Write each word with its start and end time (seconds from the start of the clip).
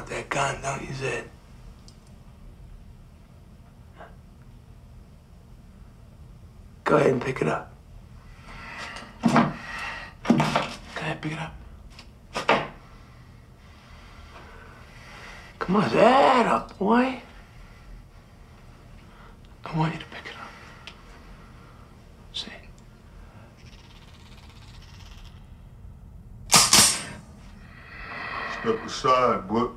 want 0.00 0.10
that 0.10 0.28
gun, 0.30 0.56
don't 0.62 0.80
you, 0.88 0.94
Zed? 0.94 1.28
Go 6.84 6.96
ahead 6.96 7.10
and 7.10 7.20
pick 7.20 7.42
it 7.42 7.48
up. 7.48 7.70
Go 9.22 9.52
ahead, 10.96 11.20
pick 11.20 11.32
it 11.32 11.38
up. 11.38 11.54
Come 15.58 15.76
on, 15.76 15.90
that 15.90 16.46
up, 16.46 16.78
boy. 16.78 17.20
I 19.66 19.78
want 19.78 19.92
you 19.92 20.00
to 20.00 20.06
pick 20.06 20.24
it 20.24 20.32
up. 20.40 20.48
See? 22.32 22.50
Step 28.62 28.84
aside, 28.86 29.46
Butch. 29.46 29.70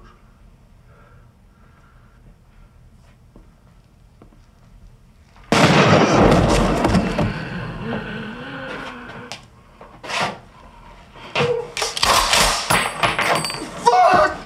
Fuck! 13.83 14.37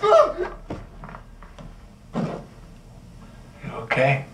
Fuck! 0.00 0.52
You 3.64 3.70
okay? 3.72 4.24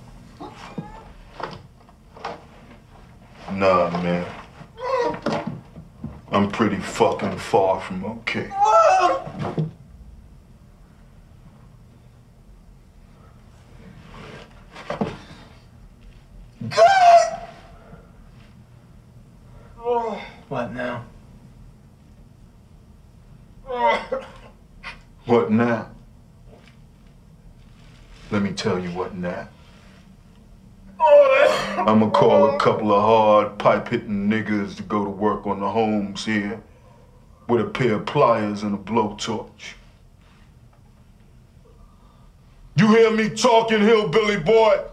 Nah, 3.53 3.91
man. 4.03 4.27
I'm 6.31 6.51
pretty 6.51 6.77
fucking 6.77 7.39
far 7.52 7.79
from 7.83 8.02
okay. 8.06 8.48
What 20.48 20.72
now? 20.72 21.05
What 25.27 25.50
now? 25.50 25.91
Let 28.31 28.41
me 28.41 28.53
tell 28.53 28.78
you 28.78 28.89
what 28.92 29.14
now. 29.14 29.47
I'ma 30.98 32.09
call 32.09 32.55
a 32.55 32.59
couple 32.59 32.94
of 32.94 33.03
hard 33.03 33.59
pipe 33.59 33.89
hitting 33.89 34.31
niggas 34.31 34.77
to 34.77 34.83
go 34.83 35.05
to 35.05 35.11
work 35.11 35.47
on 35.47 35.61
the 35.61 35.69
homes 35.69 36.25
here 36.25 36.62
pair 37.73 37.95
of 37.95 38.06
pliers 38.06 38.62
and 38.62 38.75
a 38.75 38.78
blowtorch. 38.78 39.75
You 42.77 42.89
hear 42.89 43.11
me 43.11 43.28
talking, 43.28 43.81
hillbilly 43.81 44.39
boy? 44.39 44.84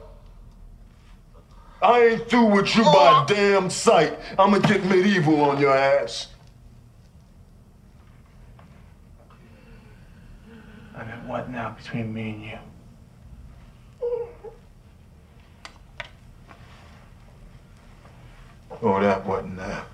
I 1.82 2.00
ain't 2.02 2.30
through 2.30 2.48
with 2.48 2.76
you 2.76 2.84
by 2.84 3.24
oh. 3.24 3.26
damn 3.28 3.70
sight. 3.70 4.20
I'ma 4.38 4.60
get 4.60 4.84
medieval 4.84 5.42
on 5.42 5.60
your 5.60 5.76
ass. 5.76 6.28
I 10.96 11.06
mean, 11.06 11.28
what 11.28 11.50
now 11.50 11.72
between 11.72 12.14
me 12.14 12.30
and 12.32 12.44
you? 12.44 12.58
Oh, 18.82 19.02
that 19.02 19.26
wasn't 19.26 19.58
now? 19.58 19.86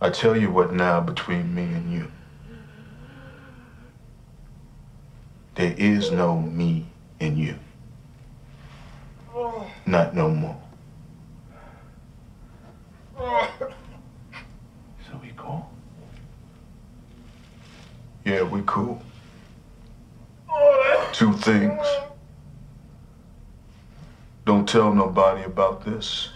I 0.00 0.10
tell 0.10 0.36
you 0.36 0.50
what 0.50 0.72
now 0.72 1.00
between 1.00 1.54
me 1.54 1.64
and 1.64 1.92
you. 1.92 2.10
There 5.56 5.74
is 5.76 6.12
no 6.12 6.40
me 6.40 6.86
in 7.18 7.36
you. 7.36 7.56
Not 9.86 10.14
no 10.14 10.28
more. 10.28 10.60
So 13.16 15.18
we 15.20 15.32
cool? 15.36 15.68
Yeah, 18.24 18.42
we 18.42 18.62
cool. 18.66 19.02
Two 21.12 21.32
things. 21.32 21.84
Don't 24.44 24.68
tell 24.68 24.94
nobody 24.94 25.42
about 25.42 25.84
this. 25.84 26.28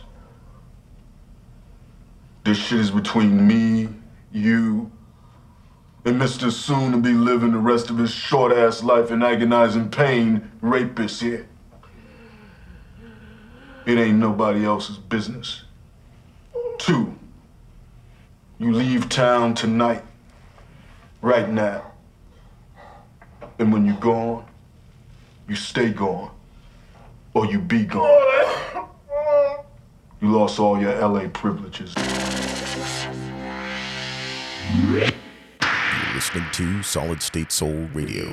This 2.44 2.58
shit 2.58 2.80
is 2.80 2.90
between 2.90 3.46
me, 3.46 3.88
you, 4.32 4.90
and 6.04 6.20
Mr. 6.20 6.50
Soon 6.50 6.90
to 6.90 6.98
be 6.98 7.12
living 7.12 7.52
the 7.52 7.58
rest 7.58 7.88
of 7.88 7.98
his 7.98 8.10
short 8.10 8.52
ass 8.52 8.82
life 8.82 9.12
in 9.12 9.22
agonizing 9.22 9.90
pain, 9.90 10.50
rapist 10.60 11.20
here. 11.22 11.46
It 13.86 13.98
ain't 13.98 14.18
nobody 14.18 14.64
else's 14.64 14.98
business. 14.98 15.62
Two, 16.78 17.16
you 18.58 18.72
leave 18.72 19.08
town 19.08 19.54
tonight, 19.54 20.02
right 21.20 21.48
now. 21.48 21.92
And 23.60 23.72
when 23.72 23.86
you're 23.86 23.96
gone, 23.96 24.44
you 25.48 25.54
stay 25.54 25.90
gone, 25.90 26.32
or 27.34 27.46
you 27.46 27.60
be 27.60 27.84
gone. 27.84 28.88
You 30.20 30.30
lost 30.30 30.60
all 30.60 30.80
your 30.80 30.96
LA 30.96 31.28
privileges. 31.28 31.94
You're 34.70 36.14
listening 36.14 36.44
to 36.52 36.82
Solid 36.82 37.22
State 37.22 37.50
Soul 37.50 37.88
Radio. 37.92 38.32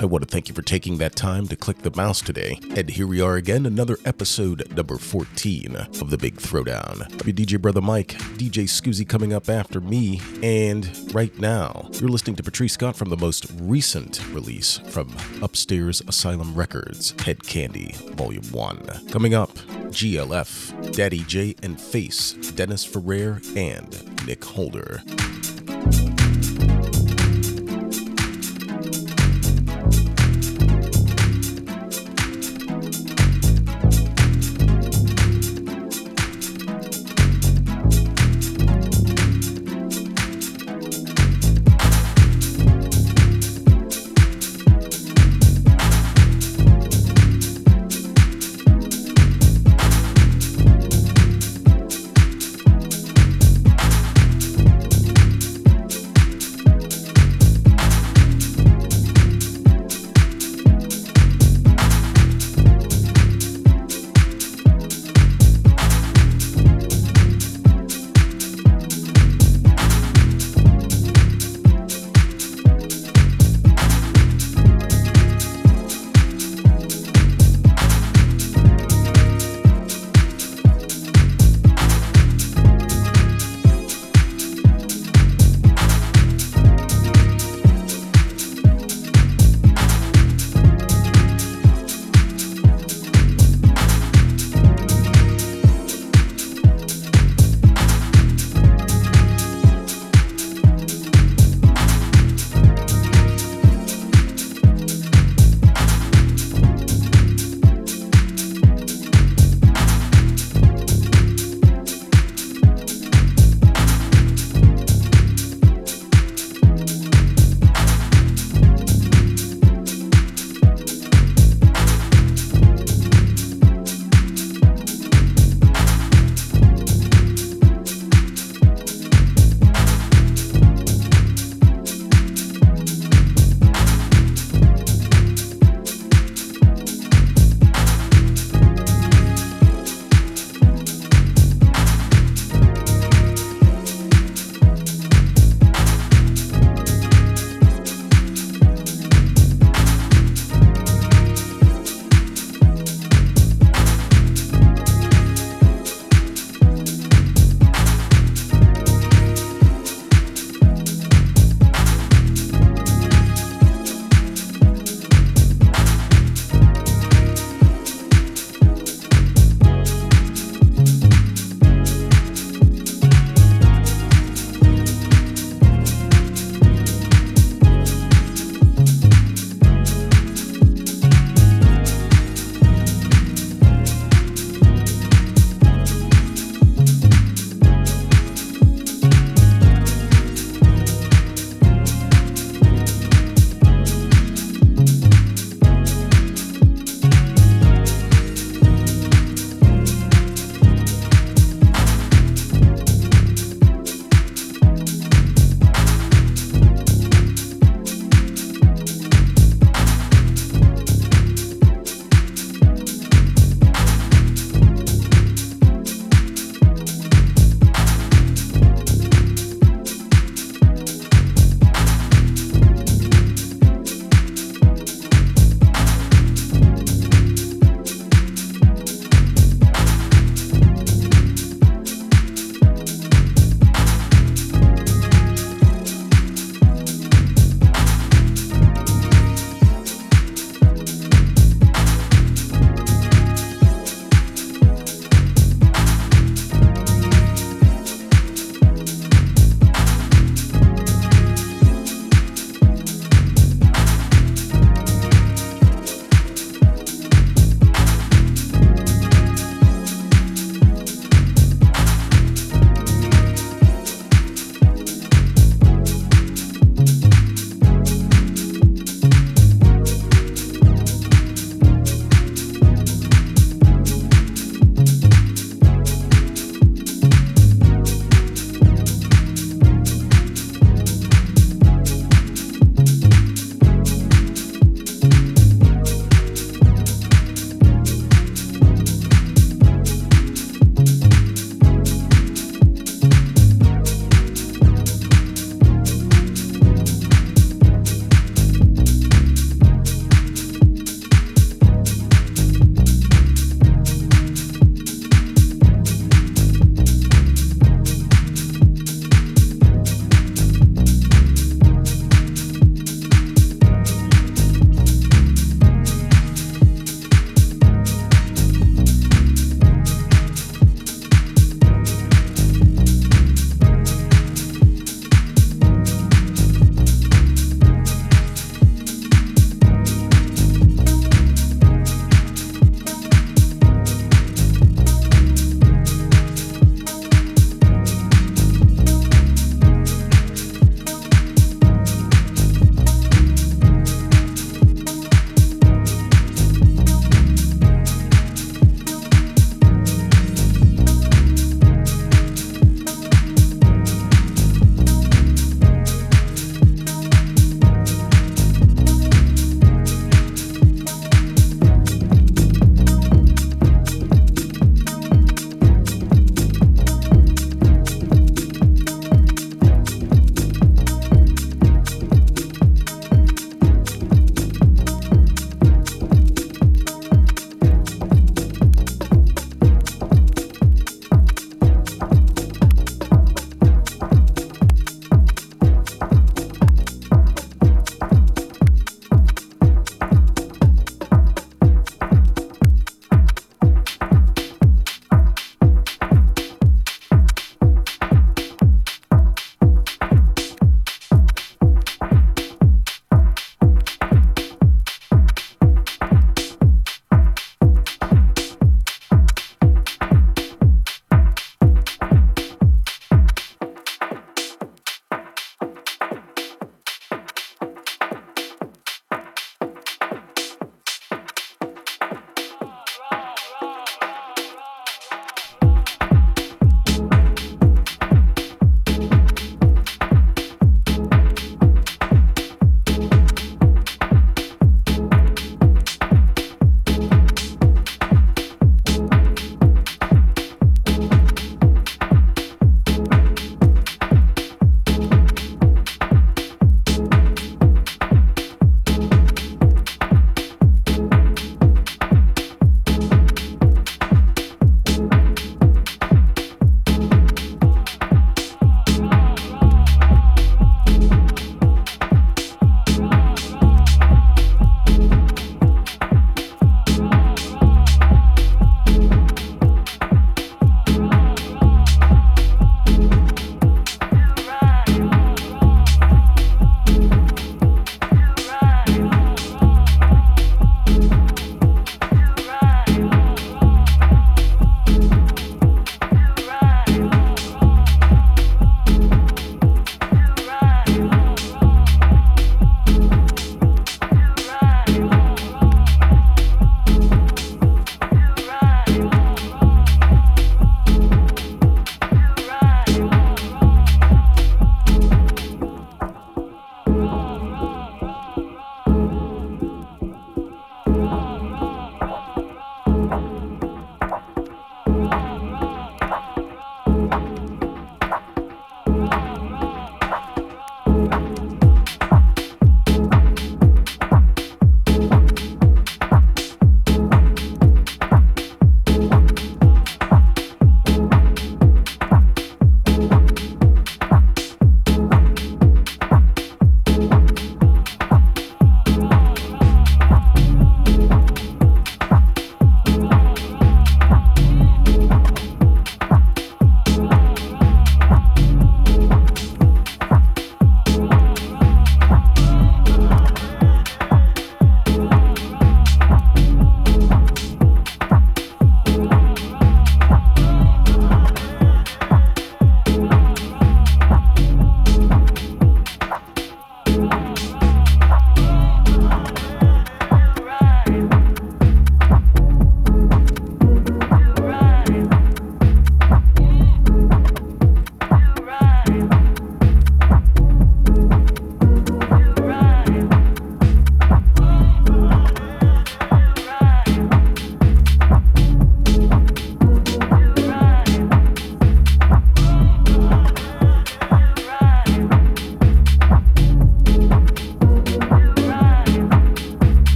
I 0.00 0.06
want 0.06 0.26
to 0.26 0.30
thank 0.30 0.48
you 0.48 0.54
for 0.54 0.62
taking 0.62 0.96
that 0.96 1.14
time 1.14 1.46
to 1.48 1.56
click 1.56 1.82
the 1.82 1.94
mouse 1.94 2.22
today. 2.22 2.58
And 2.74 2.88
here 2.88 3.06
we 3.06 3.20
are 3.20 3.36
again, 3.36 3.66
another 3.66 3.98
episode, 4.06 4.74
number 4.74 4.96
14 4.96 5.76
of 5.76 6.08
The 6.08 6.16
Big 6.16 6.36
Throwdown. 6.36 7.02
I'm 7.02 7.34
DJ 7.34 7.60
Brother 7.60 7.82
Mike, 7.82 8.14
DJ 8.38 8.64
Scuzzi 8.64 9.06
coming 9.06 9.34
up 9.34 9.50
after 9.50 9.78
me. 9.78 10.22
And 10.42 10.88
right 11.14 11.38
now, 11.38 11.90
you're 11.92 12.08
listening 12.08 12.36
to 12.36 12.42
Patrice 12.42 12.72
Scott 12.72 12.96
from 12.96 13.10
the 13.10 13.16
most 13.18 13.46
recent 13.60 14.26
release 14.32 14.78
from 14.78 15.14
Upstairs 15.42 16.00
Asylum 16.08 16.54
Records, 16.54 17.10
Hed 17.20 17.40
Kandi, 17.40 17.94
Volume 18.14 18.44
1. 18.44 19.08
Coming 19.10 19.34
up, 19.34 19.50
GLF, 19.90 20.96
Daddy 20.96 21.24
J 21.24 21.54
and 21.62 21.78
Face, 21.78 22.32
Dennis 22.54 22.86
Ferrer, 22.86 23.42
and 23.54 24.26
Nick 24.26 24.42
Holder. 24.46 25.02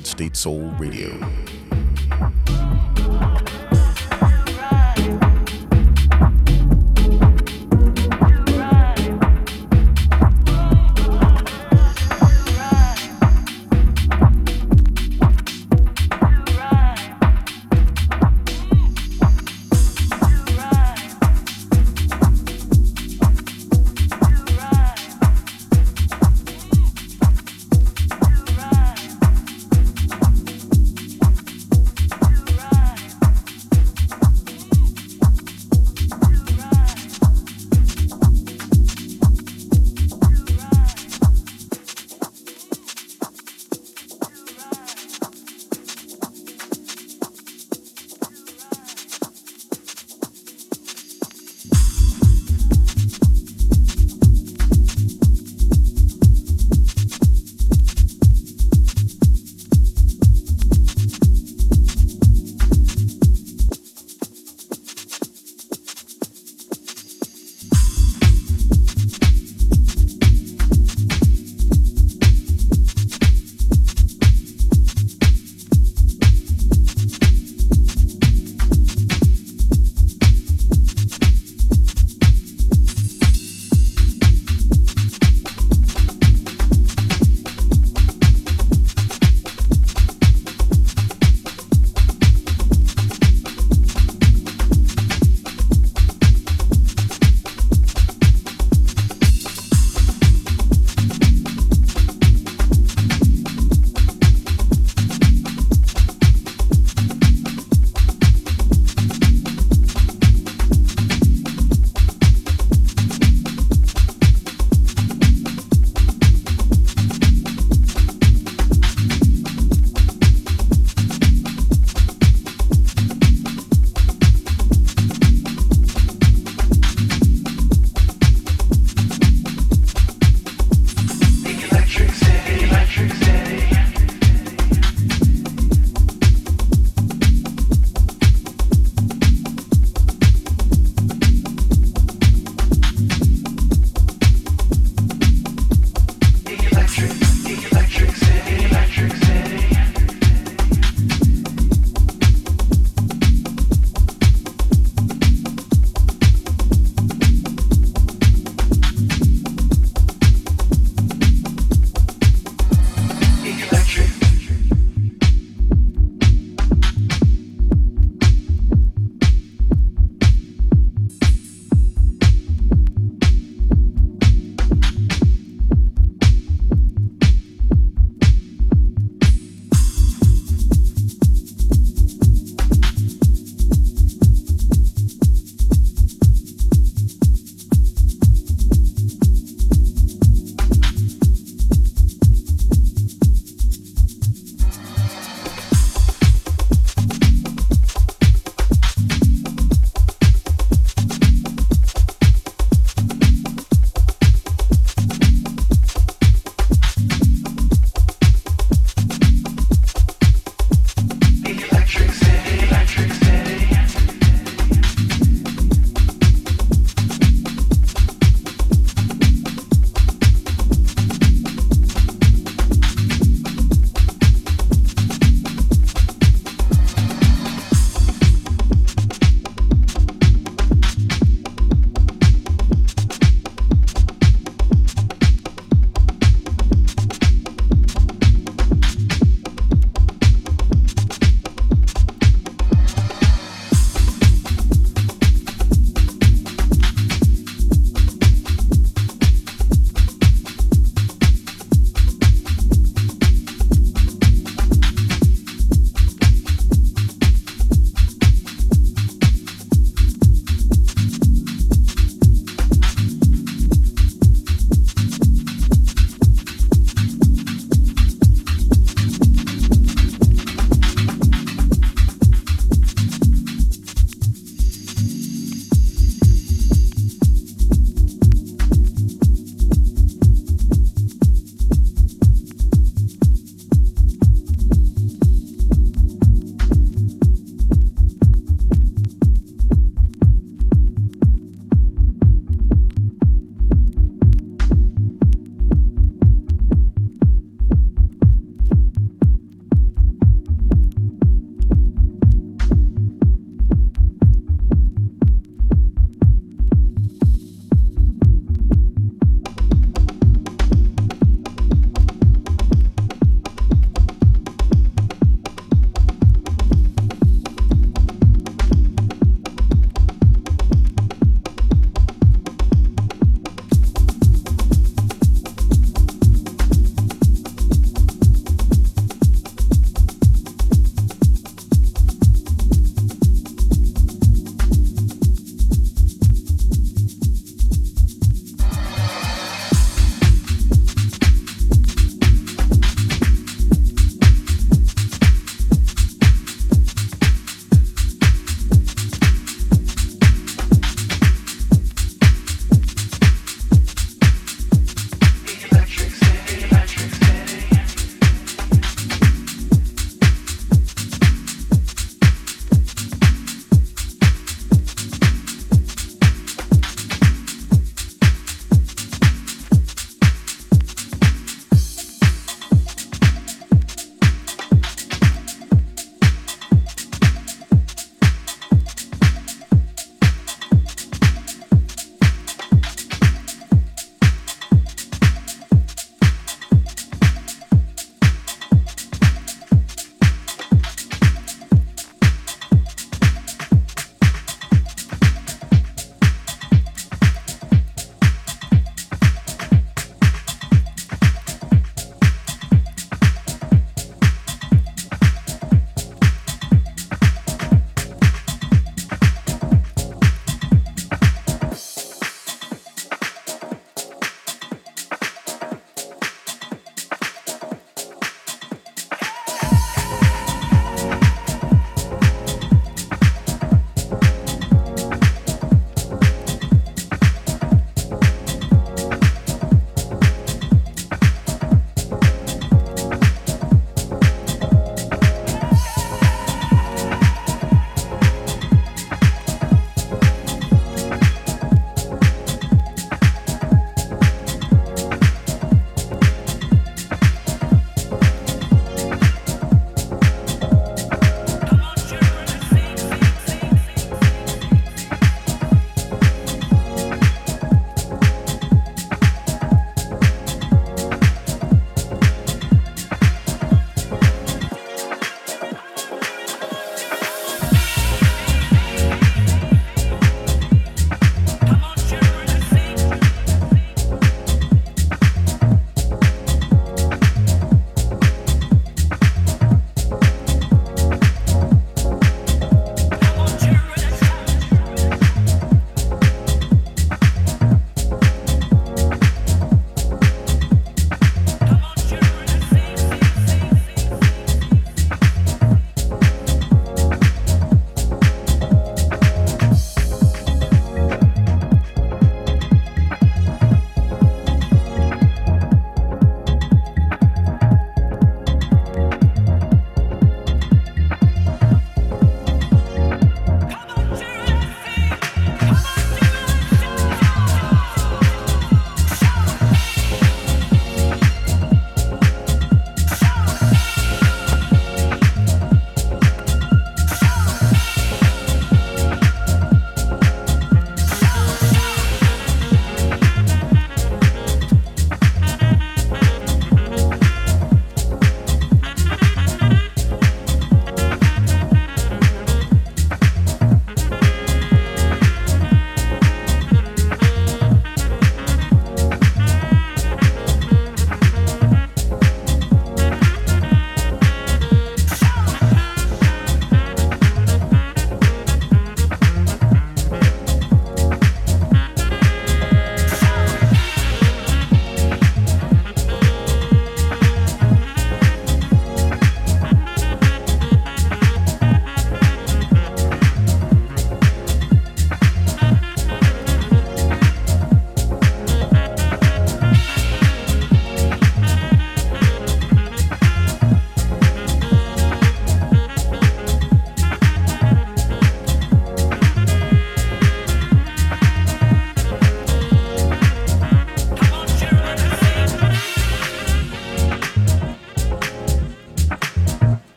Solid 0.00 0.06
State 0.06 0.36
Soul 0.36 0.70
Radio. 0.78 1.39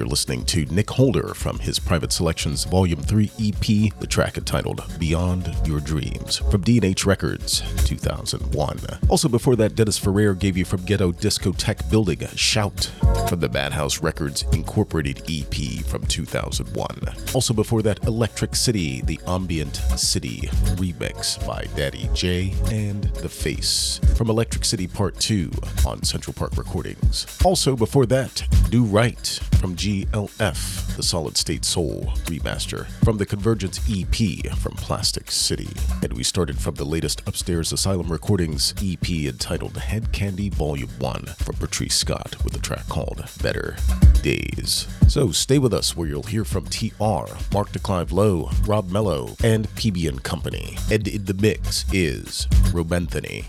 You're 0.00 0.08
listening 0.08 0.46
to 0.46 0.64
Nick 0.64 0.88
Holder 0.88 1.34
from 1.34 1.58
his 1.58 1.78
Private 1.78 2.10
Selections 2.10 2.64
Volume 2.64 3.02
3 3.02 3.30
EP, 3.38 3.92
the 4.00 4.06
track 4.08 4.38
entitled 4.38 4.82
Beyond 4.98 5.54
Your 5.66 5.78
Dreams 5.78 6.38
from 6.38 6.64
DNH 6.64 7.04
Records 7.04 7.62
2001. 7.84 8.78
Also 9.10 9.28
before 9.28 9.56
that, 9.56 9.74
Dennis 9.74 9.98
Ferrer 9.98 10.32
gave 10.32 10.56
you 10.56 10.64
from 10.64 10.86
Ghetto 10.86 11.12
Discotek 11.12 11.90
Building 11.90 12.26
Shout 12.34 12.90
from 13.28 13.40
the 13.40 13.50
Madhouse 13.50 14.00
Records 14.00 14.46
Incorporated 14.54 15.20
EP 15.28 15.84
from 15.84 16.06
2001. 16.06 17.00
Also 17.34 17.52
before 17.52 17.82
that, 17.82 18.02
Electric 18.06 18.56
City, 18.56 19.02
the 19.02 19.20
Ambient 19.26 19.76
City 19.98 20.48
remix 20.76 21.46
by 21.46 21.66
Daddy 21.76 22.08
J 22.14 22.54
and 22.70 23.04
The 23.16 23.28
Face 23.28 24.00
from 24.16 24.30
Electric 24.30 24.64
City 24.64 24.86
Part 24.86 25.18
2 25.20 25.50
on 25.86 26.02
Central 26.04 26.32
Park 26.32 26.56
Recordings. 26.56 27.26
Also 27.44 27.76
before 27.76 28.06
that, 28.06 28.42
Do 28.70 28.84
Right 28.84 29.38
from 29.60 29.76
GLF, 29.76 30.96
the 30.96 31.02
Solid 31.02 31.36
State 31.36 31.66
Soul 31.66 32.14
remaster 32.24 32.86
from 33.04 33.18
the 33.18 33.26
Convergence 33.26 33.78
EP 33.90 34.46
from 34.56 34.72
Plastic 34.72 35.30
City. 35.30 35.68
And 36.02 36.14
we 36.14 36.22
started 36.22 36.58
from 36.58 36.76
the 36.76 36.86
latest 36.86 37.20
Upstairs 37.26 37.70
Asylum 37.70 38.10
Recordings 38.10 38.72
EP 38.82 39.10
entitled 39.10 39.76
Hed 39.76 40.12
Kandi 40.12 40.50
Volume 40.50 40.88
1 40.98 41.26
from 41.40 41.56
Patrice 41.56 41.94
Scott 41.94 42.42
with 42.42 42.56
a 42.56 42.58
track 42.58 42.88
called 42.88 43.22
Better 43.42 43.76
Days. 44.22 44.88
So 45.08 45.30
stay 45.30 45.58
with 45.58 45.74
us 45.74 45.94
where 45.94 46.08
you'll 46.08 46.22
hear 46.22 46.46
from 46.46 46.64
TR, 46.64 47.26
Mark 47.52 47.72
De 47.72 47.78
Clive-Lowe, 47.78 48.50
Rob 48.64 48.90
Mello, 48.90 49.36
and 49.44 49.68
PB 49.74 50.08
and 50.08 50.22
Company. 50.22 50.78
And 50.90 51.06
in 51.06 51.26
the 51.26 51.34
mix 51.34 51.84
is 51.92 52.46
Romanthony. 52.72 53.44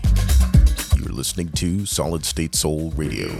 You're 1.00 1.14
listening 1.14 1.48
to 1.52 1.86
Solid 1.86 2.26
State 2.26 2.54
Soul 2.54 2.90
Radio. 2.96 3.30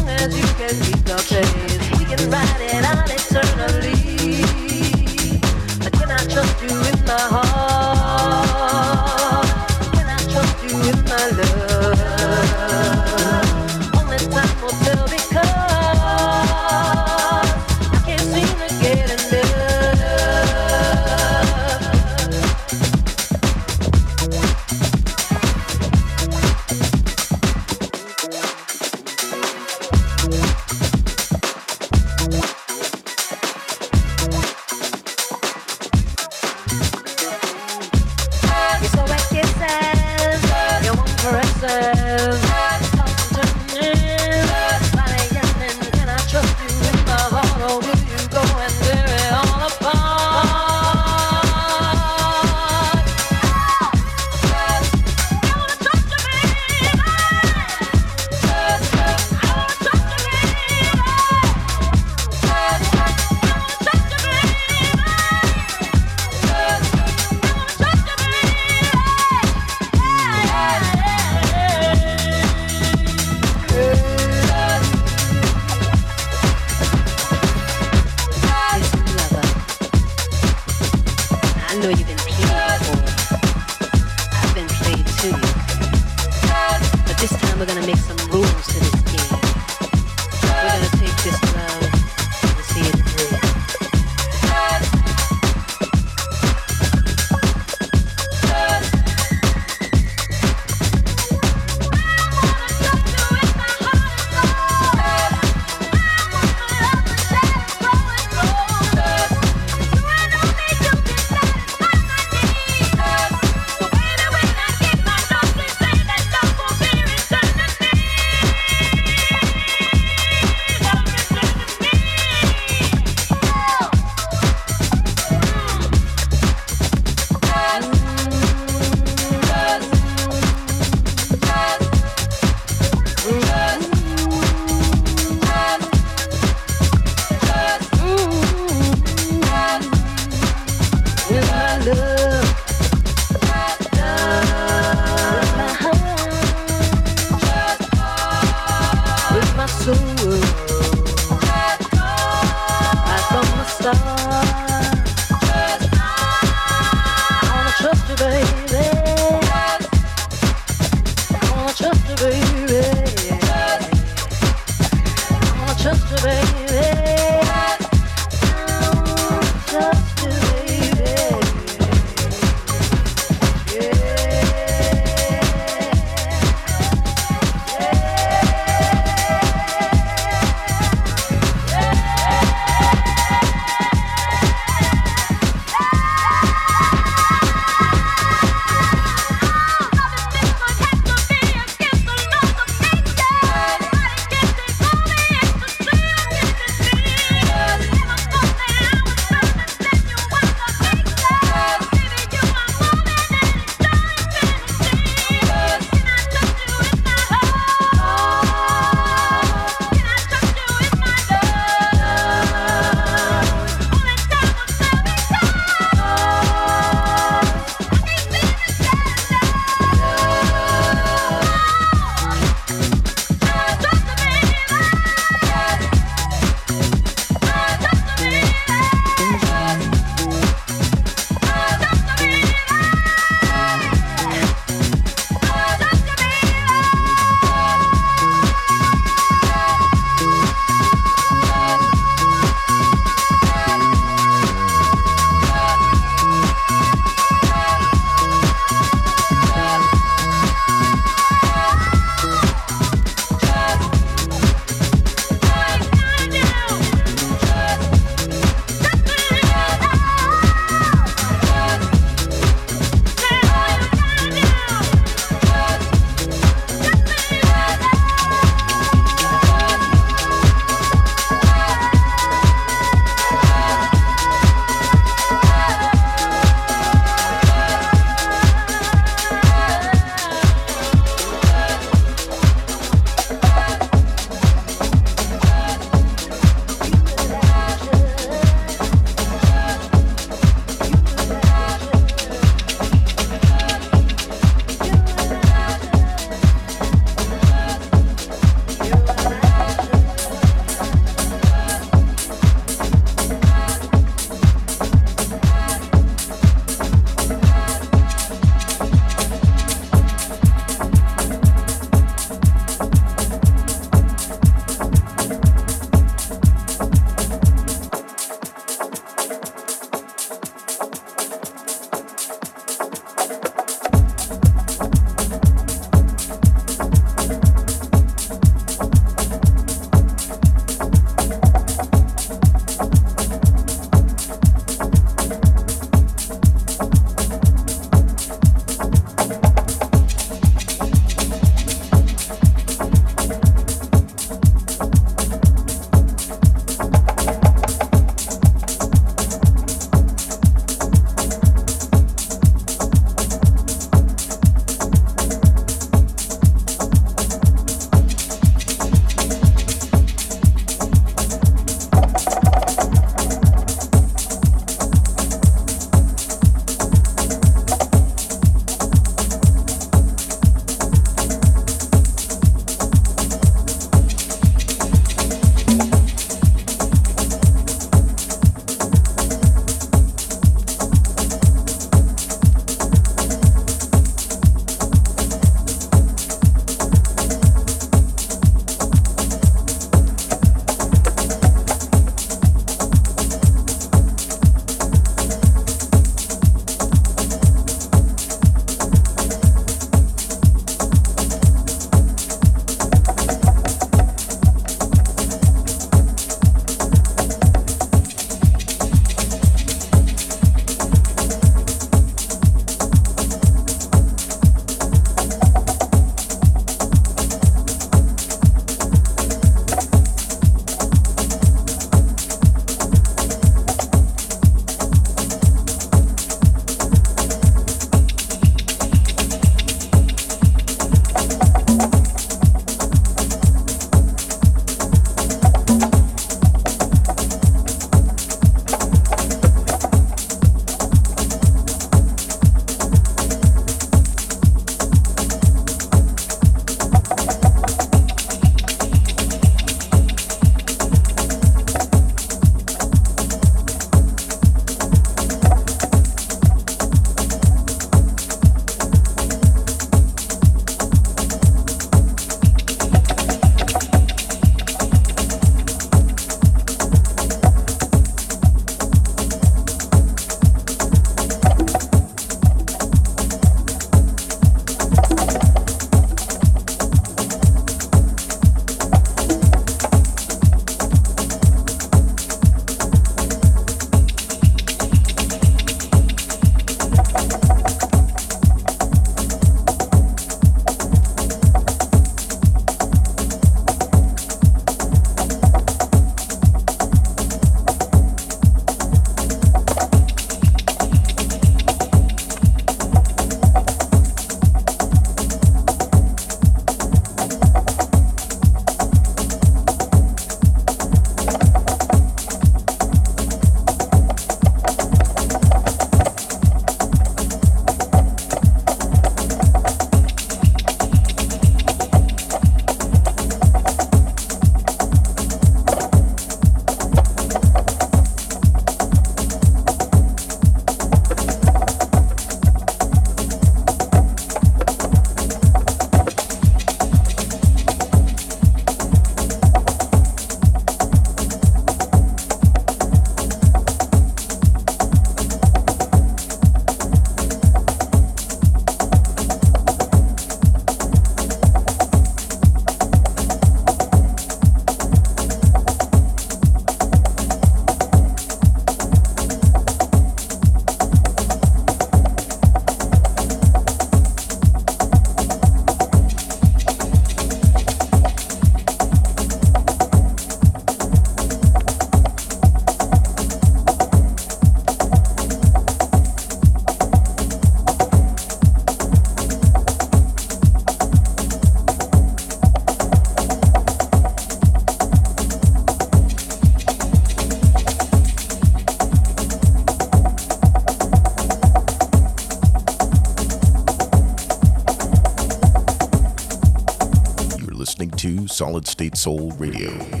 Soul 598.93 599.31
Radio. 599.39 600.00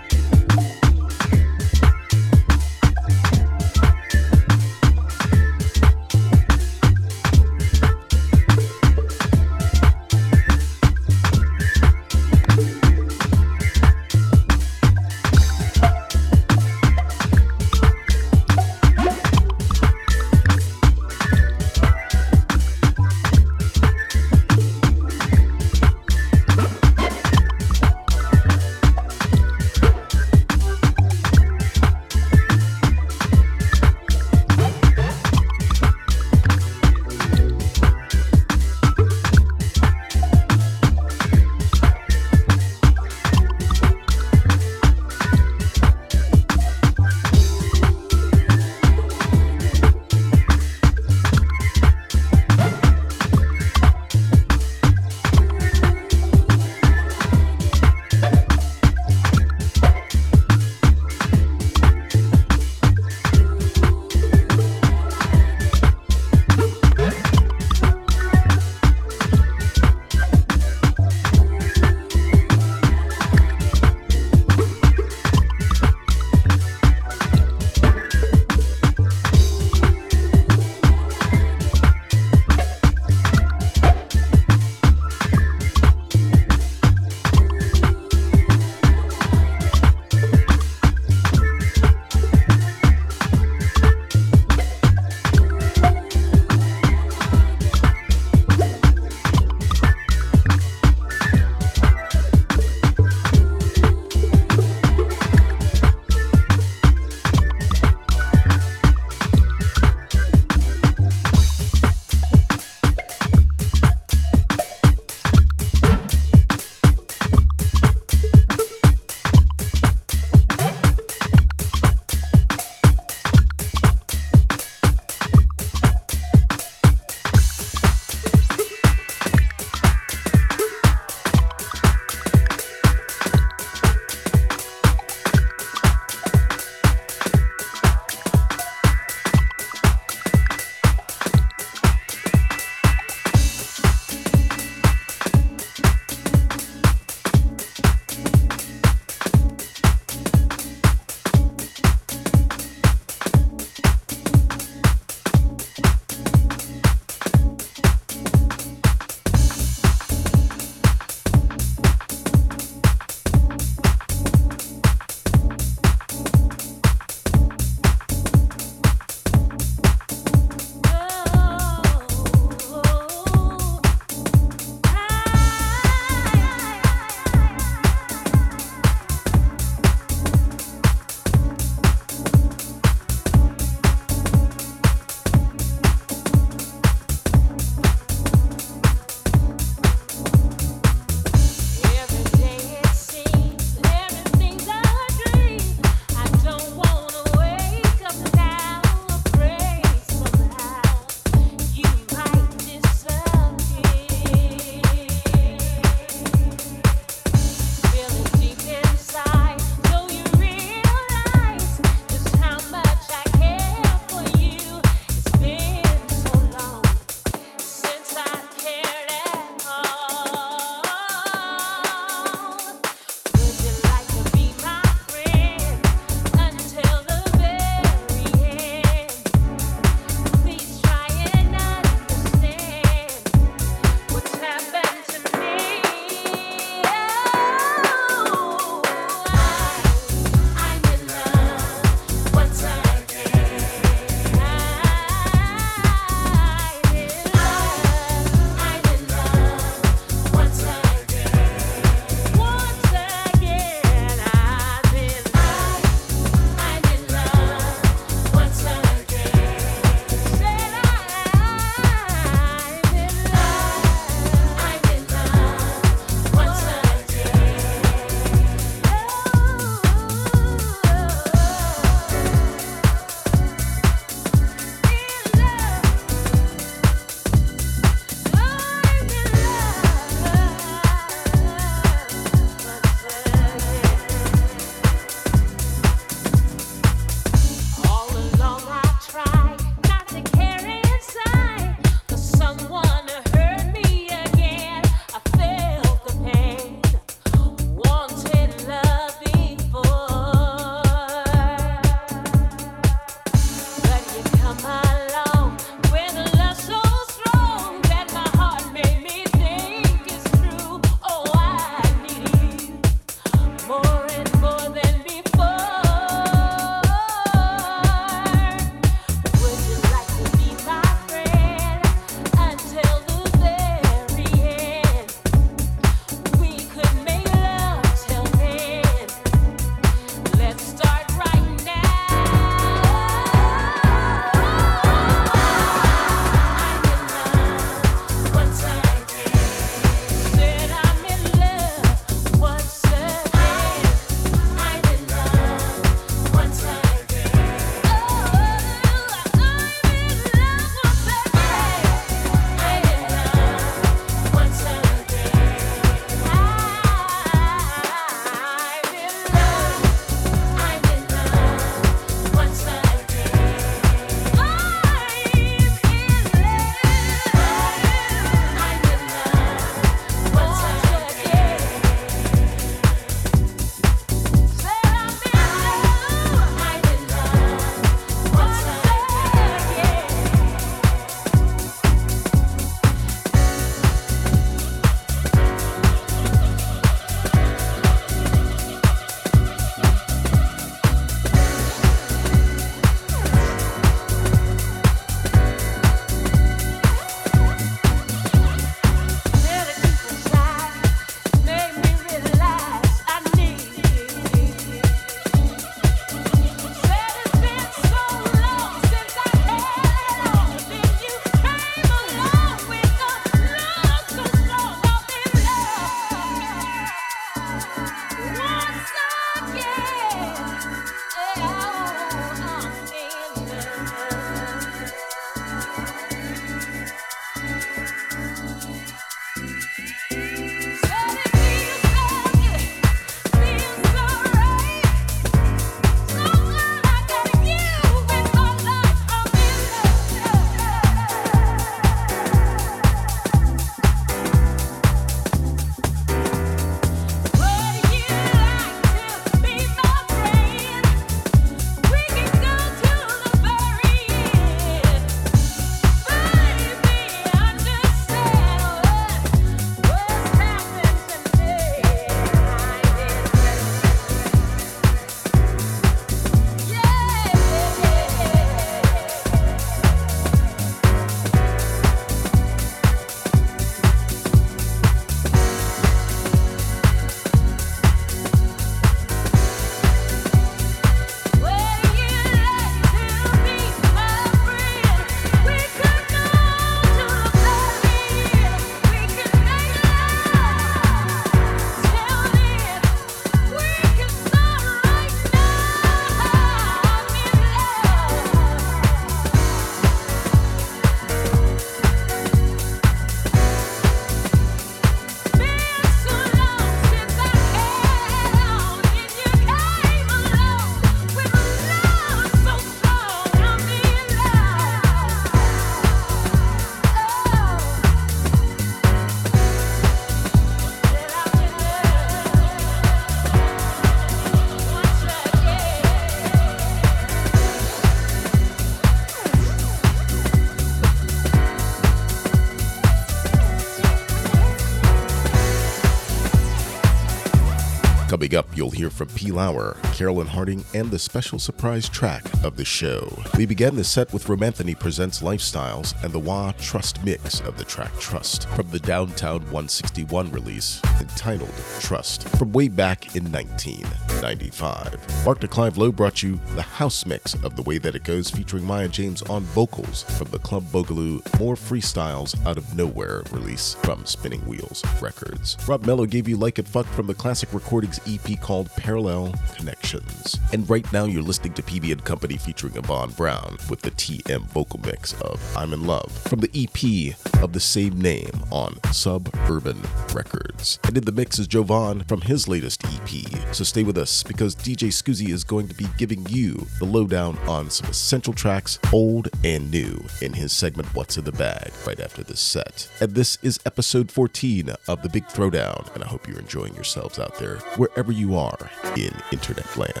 Coming 538.22 538.38
up, 538.38 538.56
you'll 538.56 538.70
hear 538.70 538.88
from 538.88 539.08
P. 539.08 539.32
Lauer, 539.32 539.76
Carolyn 539.94 540.28
Harding, 540.28 540.64
and 540.74 540.92
the 540.92 540.98
special 541.00 541.40
surprise 541.40 541.88
track 541.88 542.22
of 542.44 542.56
the 542.56 542.64
show. 542.64 543.20
We 543.36 543.46
began 543.46 543.74
the 543.74 543.82
set 543.82 544.12
with 544.12 544.28
Romanthony 544.28 544.78
Presents 544.78 545.22
Lifestyles 545.22 546.00
and 546.04 546.12
the 546.12 546.20
Wah 546.20 546.52
Trust 546.52 547.04
mix 547.04 547.40
of 547.40 547.58
the 547.58 547.64
track 547.64 547.90
Trust 547.98 548.48
from 548.50 548.70
the 548.70 548.78
Downtown 548.78 549.40
161 549.50 550.30
release 550.30 550.80
entitled 551.00 551.50
Trust 551.80 552.28
from 552.28 552.52
way 552.52 552.68
back 552.68 553.16
in 553.16 553.24
1995. 553.32 555.11
Mark 555.24 555.38
De 555.38 555.46
Clive-Lowe 555.46 555.92
brought 555.92 556.20
you 556.20 556.40
the 556.56 556.62
house 556.62 557.06
mix 557.06 557.34
of 557.44 557.54
The 557.54 557.62
Way 557.62 557.78
That 557.78 557.94
It 557.94 558.02
Goes 558.02 558.28
featuring 558.28 558.64
Maiya 558.64 558.90
James 558.90 559.22
on 559.22 559.42
vocals 559.44 560.02
from 560.02 560.28
the 560.32 560.38
Club 560.40 560.64
Bogaloo 560.64 561.22
More 561.38 561.54
Freestyles 561.54 562.34
Out 562.44 562.58
of 562.58 562.76
Nowhere 562.76 563.22
release 563.30 563.74
from 563.84 564.04
Spinning 564.04 564.44
Wheels 564.48 564.82
Records. 565.00 565.56
Rob 565.68 565.86
Mello 565.86 566.06
gave 566.06 566.26
you 566.26 566.36
Like 566.36 566.58
It 566.58 566.66
Fuck 566.66 566.86
from 566.86 567.06
the 567.06 567.14
Classic 567.14 567.48
Recordings 567.52 568.00
EP 568.08 568.40
called 568.40 568.68
Parallel 568.70 569.32
Connections. 569.54 570.40
And 570.52 570.68
right 570.68 570.92
now 570.92 571.04
you're 571.04 571.22
listening 571.22 571.52
to 571.52 571.62
PB 571.62 571.92
and 571.92 572.04
Company 572.04 572.36
featuring 572.36 572.74
Yvonne 572.74 573.10
Brown 573.10 573.58
with 573.70 573.80
the 573.82 573.92
TM 573.92 574.42
vocal 574.46 574.80
mix 574.84 575.12
of 575.20 575.40
I'm 575.56 575.72
in 575.72 575.86
Love 575.86 576.10
from 576.10 576.40
the 576.40 576.50
EP 576.52 577.14
of 577.42 577.52
the 577.52 577.60
same 577.60 578.00
name 578.00 578.30
on 578.50 578.78
Sub-Urban 578.92 579.82
Records. 580.14 580.78
And 580.84 580.96
in 580.96 581.04
the 581.04 581.12
mix 581.12 581.38
is 581.38 581.48
Jovonn 581.48 582.06
from 582.08 582.22
his 582.22 582.48
latest 582.48 582.84
EP. 582.84 583.54
So 583.54 583.64
stay 583.64 583.82
with 583.82 583.98
us 583.98 584.22
because 584.22 584.54
DJ 584.54 584.88
Scuzzi 584.88 585.30
is 585.30 585.44
going 585.44 585.68
to 585.68 585.74
be 585.74 585.86
giving 585.98 586.24
you 586.28 586.66
the 586.78 586.84
lowdown 586.84 587.36
on 587.48 587.68
some 587.70 587.90
essential 587.90 588.32
tracks, 588.32 588.78
old 588.92 589.28
and 589.44 589.70
new, 589.70 590.04
in 590.20 590.32
his 590.32 590.52
segment 590.52 590.94
What's 590.94 591.18
in 591.18 591.24
the 591.24 591.32
Bag 591.32 591.72
right 591.86 592.00
after 592.00 592.22
this 592.22 592.40
set. 592.40 592.88
And 593.00 593.14
this 593.14 593.38
is 593.42 593.58
episode 593.66 594.10
14 594.10 594.70
of 594.88 595.02
The 595.02 595.08
Big 595.08 595.26
Throwdown, 595.26 595.92
and 595.94 596.04
I 596.04 596.06
hope 596.06 596.28
you're 596.28 596.38
enjoying 596.38 596.74
yourselves 596.74 597.18
out 597.18 597.38
there 597.38 597.56
wherever 597.76 598.12
you 598.12 598.36
are 598.36 598.70
in 598.96 599.12
internet 599.32 599.76
land. 599.76 600.00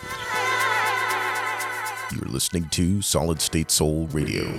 You're 2.12 2.30
listening 2.30 2.68
to 2.70 3.00
Solid 3.00 3.40
State 3.40 3.70
Soul 3.70 4.06
Radio. 4.12 4.52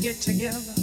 Get 0.00 0.18
together. 0.18 0.79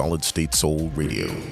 Solid 0.00 0.24
State 0.24 0.54
Soul 0.54 0.90
Radio. 0.94 1.49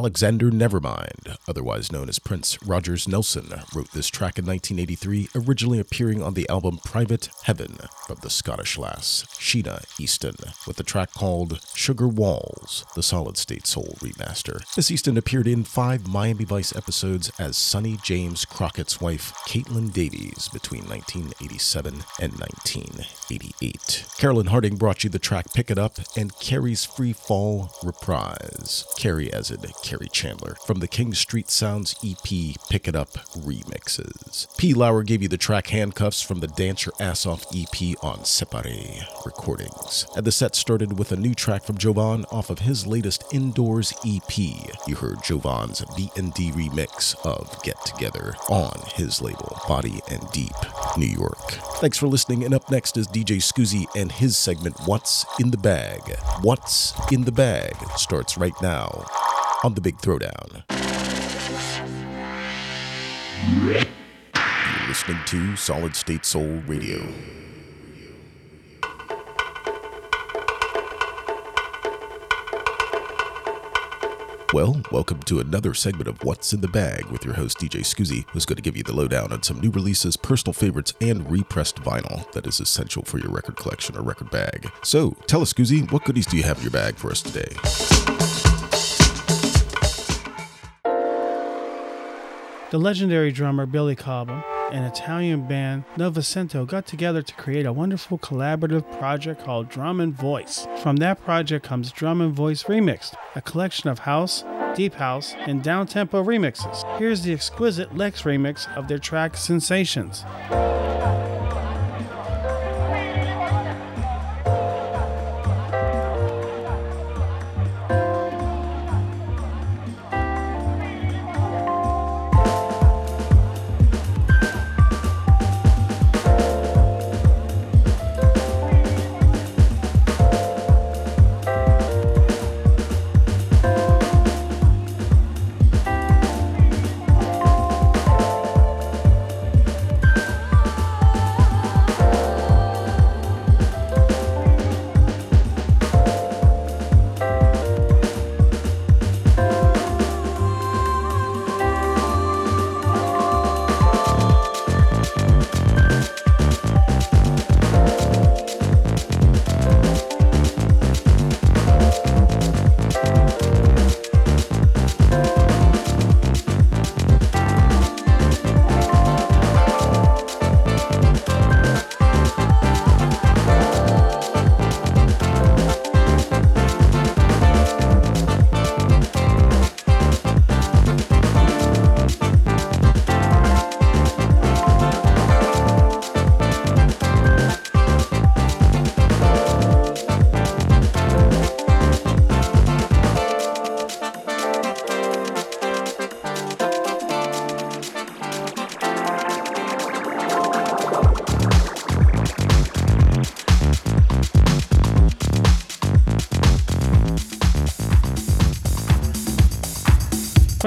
Alexander 0.00 0.50
Nevermind, 0.50 1.36
otherwise 1.46 1.92
known 1.92 2.08
as 2.08 2.18
Prince 2.18 2.56
Rogers 2.62 3.06
Nelson, 3.06 3.50
wrote 3.74 3.92
this 3.92 4.08
track 4.08 4.38
in 4.38 4.46
1983, 4.46 5.28
originally 5.34 5.78
appearing 5.78 6.22
on 6.22 6.32
the 6.32 6.48
album 6.48 6.78
Private 6.82 7.28
Heaven 7.42 7.76
from 8.06 8.16
the 8.22 8.30
Scottish 8.30 8.78
lass 8.78 9.26
Sheena 9.32 9.84
Easton, 10.00 10.36
with 10.66 10.78
the 10.78 10.84
track 10.84 11.12
called 11.12 11.60
Sugar 11.74 12.08
Walls, 12.08 12.86
the 12.94 13.02
Solid 13.02 13.36
State 13.36 13.66
Soul 13.66 13.94
remaster. 13.98 14.62
Miss 14.74 14.90
Easton 14.90 15.18
appeared 15.18 15.46
in 15.46 15.64
five 15.64 16.08
Miami 16.08 16.44
Vice 16.44 16.74
episodes 16.74 17.30
as 17.38 17.58
Sonny 17.58 17.98
James 18.02 18.46
Crockett's 18.46 19.02
wife, 19.02 19.34
Caitlin 19.46 19.92
Davies, 19.92 20.48
between 20.50 20.84
1987 20.88 21.92
and 22.22 22.32
1988. 22.38 24.06
Carolyn 24.16 24.46
Harding 24.46 24.76
brought 24.76 25.04
you 25.04 25.10
the 25.10 25.18
track 25.18 25.52
Pick 25.52 25.70
It 25.70 25.78
Up 25.78 25.98
and 26.16 26.34
Kerri's 26.38 26.86
Free 26.86 27.12
Fall 27.12 27.70
reprise. 27.84 28.86
Carrie 28.96 29.30
as 29.30 29.50
in 29.50 29.60
Kerri 29.90 30.12
Chandler 30.12 30.54
from 30.64 30.78
the 30.78 30.86
King 30.86 31.14
Street 31.14 31.50
Sounds 31.50 31.96
EP 32.04 32.54
Pick 32.68 32.86
It 32.86 32.94
Up 32.94 33.10
remixes. 33.34 34.46
P. 34.56 34.72
Lauer 34.72 35.02
gave 35.02 35.20
you 35.20 35.26
the 35.26 35.36
track 35.36 35.66
Handcuffs 35.66 36.22
from 36.22 36.38
the 36.38 36.46
Dance 36.46 36.86
Your 36.86 36.92
Ass 37.00 37.26
Off 37.26 37.44
EP 37.52 37.96
on 38.00 38.18
Séparé 38.18 39.02
Recordings. 39.26 40.06
And 40.14 40.24
the 40.24 40.30
set 40.30 40.54
started 40.54 40.96
with 40.96 41.10
a 41.10 41.16
new 41.16 41.34
track 41.34 41.64
from 41.64 41.76
Jovonn 41.76 42.24
off 42.32 42.50
of 42.50 42.60
his 42.60 42.86
latest 42.86 43.24
Indoors 43.32 43.92
EP. 44.06 44.38
You 44.86 44.94
heard 44.94 45.18
Jovonn's 45.24 45.80
BND 45.80 46.52
remix 46.52 47.16
of 47.26 47.60
Get 47.64 47.84
Together 47.84 48.36
on 48.48 48.80
his 48.94 49.20
label 49.20 49.60
Body 49.66 50.00
and 50.08 50.22
Deep, 50.30 50.54
New 50.96 51.06
York. 51.06 51.50
Thanks 51.80 51.98
for 51.98 52.06
listening, 52.06 52.44
and 52.44 52.54
up 52.54 52.70
next 52.70 52.96
is 52.96 53.08
DJ 53.08 53.38
Scuzzi 53.38 53.86
and 53.96 54.12
his 54.12 54.36
segment 54.36 54.78
What's 54.84 55.26
in 55.40 55.50
the 55.50 55.58
Bag. 55.58 56.16
What's 56.42 56.94
in 57.10 57.24
the 57.24 57.32
Bag 57.32 57.74
starts 57.96 58.38
right 58.38 58.54
now 58.62 59.04
on 59.62 59.74
the 59.74 59.80
Big 59.80 59.96
Throwdown. 59.98 60.64
You're 63.62 64.88
listening 64.88 65.18
to 65.26 65.56
Solid 65.56 65.94
State 65.94 66.24
Soul 66.24 66.62
Radio. 66.66 67.06
Well, 74.52 74.82
welcome 74.90 75.20
to 75.24 75.38
another 75.38 75.74
segment 75.74 76.08
of 76.08 76.24
What's 76.24 76.52
in 76.52 76.60
the 76.60 76.66
Bag 76.66 77.06
with 77.06 77.24
your 77.24 77.34
host 77.34 77.58
DJ 77.58 77.82
Scuzzi, 77.82 78.28
who's 78.30 78.44
going 78.44 78.56
to 78.56 78.62
give 78.62 78.76
you 78.76 78.82
the 78.82 78.92
lowdown 78.92 79.30
on 79.30 79.44
some 79.44 79.60
new 79.60 79.70
releases, 79.70 80.16
personal 80.16 80.52
favorites, 80.52 80.92
and 81.00 81.30
repressed 81.30 81.76
vinyl 81.76 82.30
that 82.32 82.48
is 82.48 82.58
essential 82.58 83.04
for 83.04 83.18
your 83.18 83.30
record 83.30 83.54
collection 83.56 83.96
or 83.96 84.02
record 84.02 84.30
bag. 84.32 84.68
So, 84.82 85.16
tell 85.28 85.40
us, 85.40 85.52
Scuzzi, 85.52 85.88
what 85.92 86.04
goodies 86.04 86.26
do 86.26 86.36
you 86.36 86.42
have 86.42 86.56
in 86.56 86.64
your 86.64 86.72
bag 86.72 86.96
for 86.96 87.12
us 87.12 87.22
today? 87.22 88.09
The 92.70 92.78
legendary 92.78 93.32
drummer 93.32 93.66
Billy 93.66 93.96
Cobham 93.96 94.44
and 94.70 94.84
Italian 94.84 95.48
band 95.48 95.82
Novecento 95.96 96.64
got 96.64 96.86
together 96.86 97.20
to 97.20 97.34
create 97.34 97.66
a 97.66 97.72
wonderful 97.72 98.16
collaborative 98.16 98.96
project 98.96 99.42
called 99.42 99.68
Drum 99.68 99.98
and 99.98 100.14
Voice. 100.14 100.68
From 100.80 100.94
that 100.98 101.20
project 101.24 101.66
comes 101.66 101.90
Drum 101.90 102.20
and 102.20 102.32
Voice 102.32 102.62
Remixed, 102.62 103.16
a 103.34 103.42
collection 103.42 103.90
of 103.90 103.98
house, 103.98 104.44
deep 104.76 104.94
house, 104.94 105.34
and 105.48 105.64
down-tempo 105.64 106.22
remixes. 106.22 106.84
Here's 106.96 107.22
the 107.22 107.32
exquisite 107.32 107.96
Lex 107.96 108.22
remix 108.22 108.72
of 108.76 108.86
their 108.86 108.98
track 108.98 109.36
Sensations. 109.36 110.24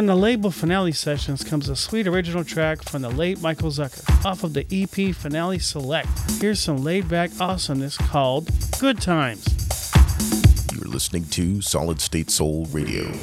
From 0.03 0.07
the 0.07 0.15
label 0.17 0.51
Finale 0.51 0.91
Sessions 0.91 1.45
comes 1.45 1.69
a 1.69 1.77
sweet 1.77 2.07
original 2.07 2.43
track 2.43 2.83
from 2.83 3.03
the 3.03 3.09
late 3.09 3.41
Michael 3.41 3.69
Zucker 3.69 4.25
off 4.25 4.43
of 4.43 4.51
the 4.51 4.65
EP 4.69 5.15
Finale 5.15 5.59
Select. 5.59 6.09
Here's 6.41 6.59
some 6.59 6.83
laid 6.83 7.07
back 7.07 7.31
awesomeness 7.39 7.95
called 7.95 8.49
Good 8.81 8.99
Times. 8.99 9.47
You're 10.73 10.91
listening 10.91 11.23
to 11.27 11.61
Solid 11.61 12.01
State 12.01 12.29
Soul 12.29 12.65
Radio. 12.73 13.13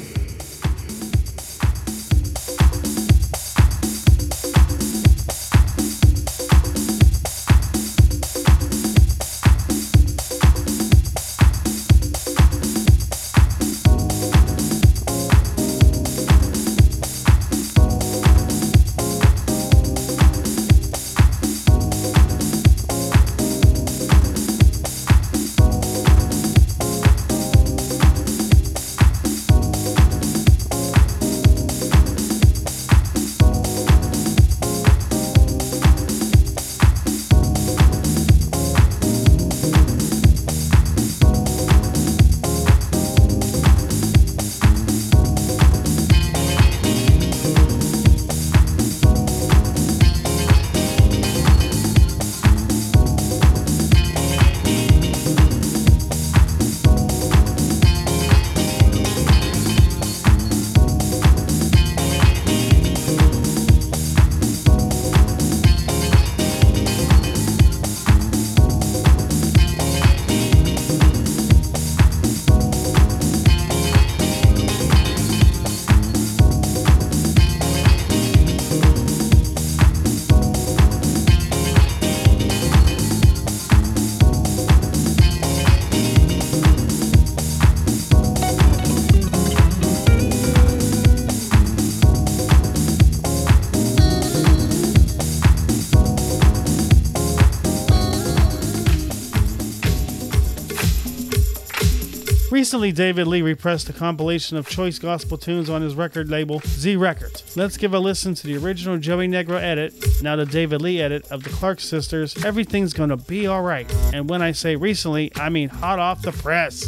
Recently, 102.71 102.93
David 102.93 103.27
Lee 103.27 103.41
repressed 103.41 103.89
a 103.89 103.93
compilation 103.93 104.55
of 104.55 104.65
choice 104.65 104.97
gospel 104.97 105.37
tunes 105.37 105.69
on 105.69 105.81
his 105.81 105.93
record 105.93 106.29
label, 106.29 106.61
Z 106.65 106.95
Records. 106.95 107.57
Let's 107.57 107.75
give 107.75 107.93
a 107.93 107.99
listen 107.99 108.33
to 108.33 108.47
the 108.47 108.55
original 108.55 108.97
Joey 108.97 109.27
Negro 109.27 109.61
edit, 109.61 109.93
now 110.21 110.37
the 110.37 110.45
David 110.45 110.81
Lee 110.81 111.01
edit 111.01 111.29
of 111.33 111.43
the 111.43 111.49
Clark 111.49 111.81
Sisters, 111.81 112.45
Everything's 112.45 112.93
Gonna 112.93 113.17
Be 113.17 113.45
Alright. 113.45 113.93
And 114.13 114.29
when 114.29 114.41
I 114.41 114.53
say 114.53 114.77
recently, 114.77 115.33
I 115.35 115.49
mean 115.49 115.67
hot 115.67 115.99
off 115.99 116.21
the 116.21 116.31
press. 116.31 116.87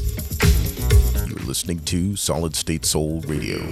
You're 1.28 1.46
listening 1.46 1.80
to 1.80 2.16
Solid 2.16 2.56
State 2.56 2.86
Soul 2.86 3.20
Radio. 3.28 3.68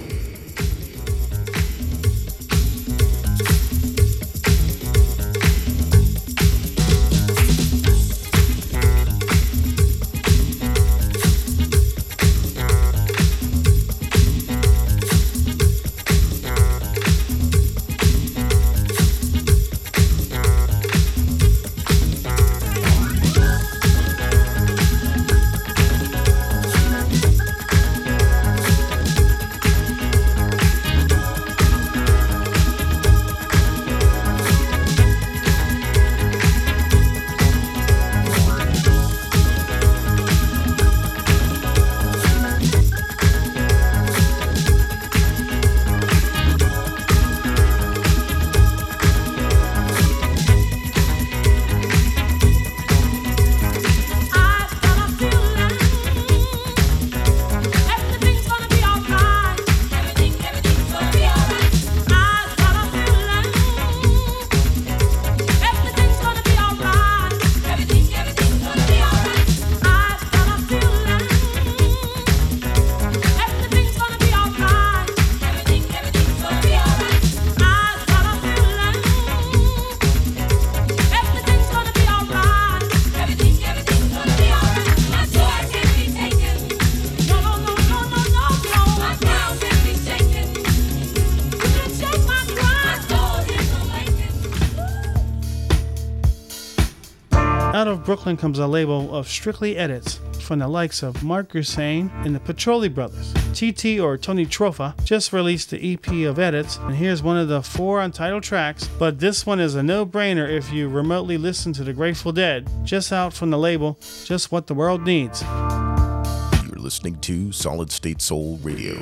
Brooklyn 98.12 98.36
comes 98.36 98.58
a 98.58 98.66
label 98.66 99.16
of 99.16 99.26
strictly 99.26 99.78
edits 99.78 100.20
from 100.42 100.58
the 100.58 100.68
likes 100.68 101.02
of 101.02 101.24
Mark 101.24 101.50
Grusane 101.50 102.10
and 102.26 102.34
the 102.34 102.40
Petroli 102.40 102.94
Brothers. 102.94 103.32
TT 103.54 103.98
or 104.00 104.18
Tony 104.18 104.44
Trofa 104.44 104.94
just 105.02 105.32
released 105.32 105.70
the 105.70 105.94
EP 105.94 106.28
of 106.28 106.38
edits, 106.38 106.76
and 106.76 106.94
here's 106.94 107.22
one 107.22 107.38
of 107.38 107.48
the 107.48 107.62
four 107.62 108.02
untitled 108.02 108.42
tracks, 108.42 108.86
but 108.98 109.18
this 109.18 109.46
one 109.46 109.60
is 109.60 109.76
a 109.76 109.82
no 109.82 110.04
brainer 110.04 110.46
if 110.46 110.70
you 110.70 110.90
remotely 110.90 111.38
listen 111.38 111.72
to 111.72 111.84
the 111.84 111.94
Grateful 111.94 112.32
Dead, 112.32 112.68
just 112.84 113.14
out 113.14 113.32
from 113.32 113.48
the 113.48 113.56
label 113.56 113.96
Just 114.26 114.52
What 114.52 114.66
the 114.66 114.74
World 114.74 115.04
Needs. 115.04 115.40
You're 115.40 116.76
listening 116.76 117.18
to 117.20 117.50
Solid 117.50 117.90
State 117.90 118.20
Soul 118.20 118.58
Radio. 118.62 118.92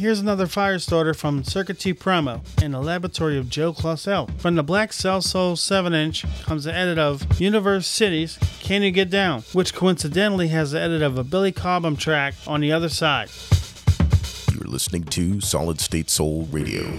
Here's 0.00 0.18
another 0.18 0.46
fire 0.46 0.78
starter 0.78 1.12
from 1.12 1.44
Circuit 1.44 1.78
T 1.78 1.92
promo 1.92 2.40
in 2.62 2.70
the 2.70 2.80
laboratory 2.80 3.36
of 3.36 3.50
Joe 3.50 3.74
Claussell. 3.74 4.30
From 4.38 4.54
the 4.54 4.62
Black 4.62 4.94
Cell 4.94 5.20
Soul 5.20 5.56
7 5.56 5.92
inch 5.92 6.24
comes 6.44 6.64
the 6.64 6.74
edit 6.74 6.98
of 6.98 7.38
Universe 7.38 7.86
Cities 7.86 8.38
Can 8.60 8.82
You 8.82 8.92
Get 8.92 9.10
Down, 9.10 9.42
which 9.52 9.74
coincidentally 9.74 10.48
has 10.48 10.70
the 10.70 10.80
edit 10.80 11.02
of 11.02 11.18
a 11.18 11.22
Billy 11.22 11.52
Cobham 11.52 11.96
track 11.98 12.32
on 12.46 12.62
the 12.62 12.72
other 12.72 12.88
side. 12.88 13.28
You're 14.54 14.70
listening 14.70 15.04
to 15.04 15.38
Solid 15.42 15.82
State 15.82 16.08
Soul 16.08 16.48
Radio. 16.50 16.98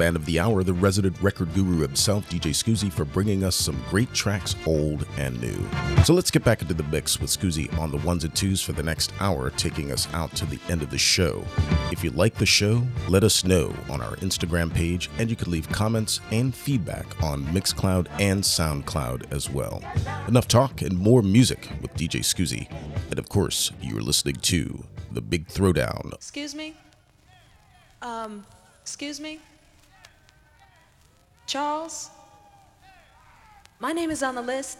Band 0.00 0.16
of 0.16 0.24
the 0.24 0.40
hour, 0.40 0.62
the 0.62 0.72
resident 0.72 1.20
record 1.20 1.52
guru 1.52 1.80
himself, 1.80 2.26
DJ 2.30 2.52
Scuzzi, 2.54 2.90
for 2.90 3.04
bringing 3.04 3.44
us 3.44 3.54
some 3.54 3.84
great 3.90 4.10
tracks, 4.14 4.56
old 4.64 5.06
and 5.18 5.38
new. 5.42 5.58
So 6.04 6.14
let's 6.14 6.30
get 6.30 6.42
back 6.42 6.62
into 6.62 6.72
the 6.72 6.84
mix 6.84 7.20
with 7.20 7.28
Scuzzi 7.28 7.70
on 7.78 7.90
the 7.90 7.98
ones 7.98 8.24
and 8.24 8.34
twos 8.34 8.62
for 8.62 8.72
the 8.72 8.82
next 8.82 9.12
hour, 9.20 9.50
taking 9.50 9.92
us 9.92 10.08
out 10.14 10.34
to 10.36 10.46
the 10.46 10.58
end 10.70 10.80
of 10.80 10.88
the 10.88 10.96
show. 10.96 11.44
If 11.92 12.02
you 12.02 12.12
like 12.12 12.34
the 12.36 12.46
show, 12.46 12.82
let 13.10 13.24
us 13.24 13.44
know 13.44 13.74
on 13.90 14.00
our 14.00 14.16
Instagram 14.16 14.72
page, 14.72 15.10
and 15.18 15.28
you 15.28 15.36
can 15.36 15.50
leave 15.50 15.68
comments 15.68 16.22
and 16.30 16.54
feedback 16.54 17.22
on 17.22 17.44
Mixcloud 17.48 18.08
and 18.18 18.42
SoundCloud 18.42 19.30
as 19.30 19.50
well. 19.50 19.82
Enough 20.28 20.48
talk 20.48 20.80
and 20.80 20.96
more 20.96 21.20
music 21.20 21.68
with 21.82 21.92
DJ 21.92 22.20
Scuzzi. 22.20 22.72
And 23.10 23.18
of 23.18 23.28
course, 23.28 23.70
you're 23.82 24.00
listening 24.00 24.36
to 24.36 24.82
The 25.12 25.20
Big 25.20 25.46
Throwdown 25.48 26.14
Excuse 26.14 26.54
me? 26.54 26.74
Um, 28.00 28.46
excuse 28.82 29.20
me? 29.20 29.40
Charles? 31.50 32.10
My 33.80 33.92
name 33.92 34.12
is 34.12 34.22
on 34.22 34.36
the 34.36 34.42
list. 34.42 34.78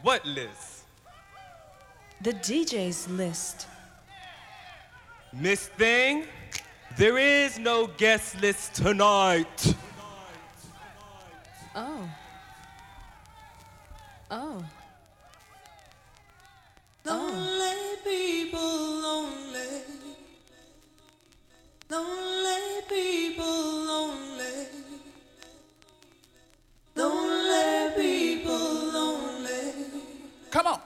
What 0.00 0.24
list? 0.24 0.84
The 2.22 2.32
DJ's 2.32 3.06
list. 3.10 3.66
Miss 5.30 5.66
Thing, 5.66 6.24
there 6.96 7.18
is 7.18 7.58
no 7.58 7.86
guest 7.86 8.40
list 8.40 8.76
tonight. 8.76 9.74
Oh. 11.76 12.08
Oh. 14.30 14.64
oh. 17.04 17.04
Lonely 17.04 17.96
people, 18.02 18.60
lonely. 19.02 19.43
People, 22.88 23.44
lonely. 23.44 24.66
Lonely 26.96 27.92
people, 27.96 28.58
lonely. 28.92 29.72
Come 30.50 30.66
on. 30.66 30.80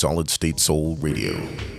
Solid 0.00 0.30
State 0.30 0.58
Soul 0.58 0.96
Radio. 0.96 1.69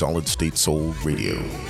Solid 0.00 0.26
State 0.26 0.56
Soul 0.56 0.94
Radio. 1.04 1.69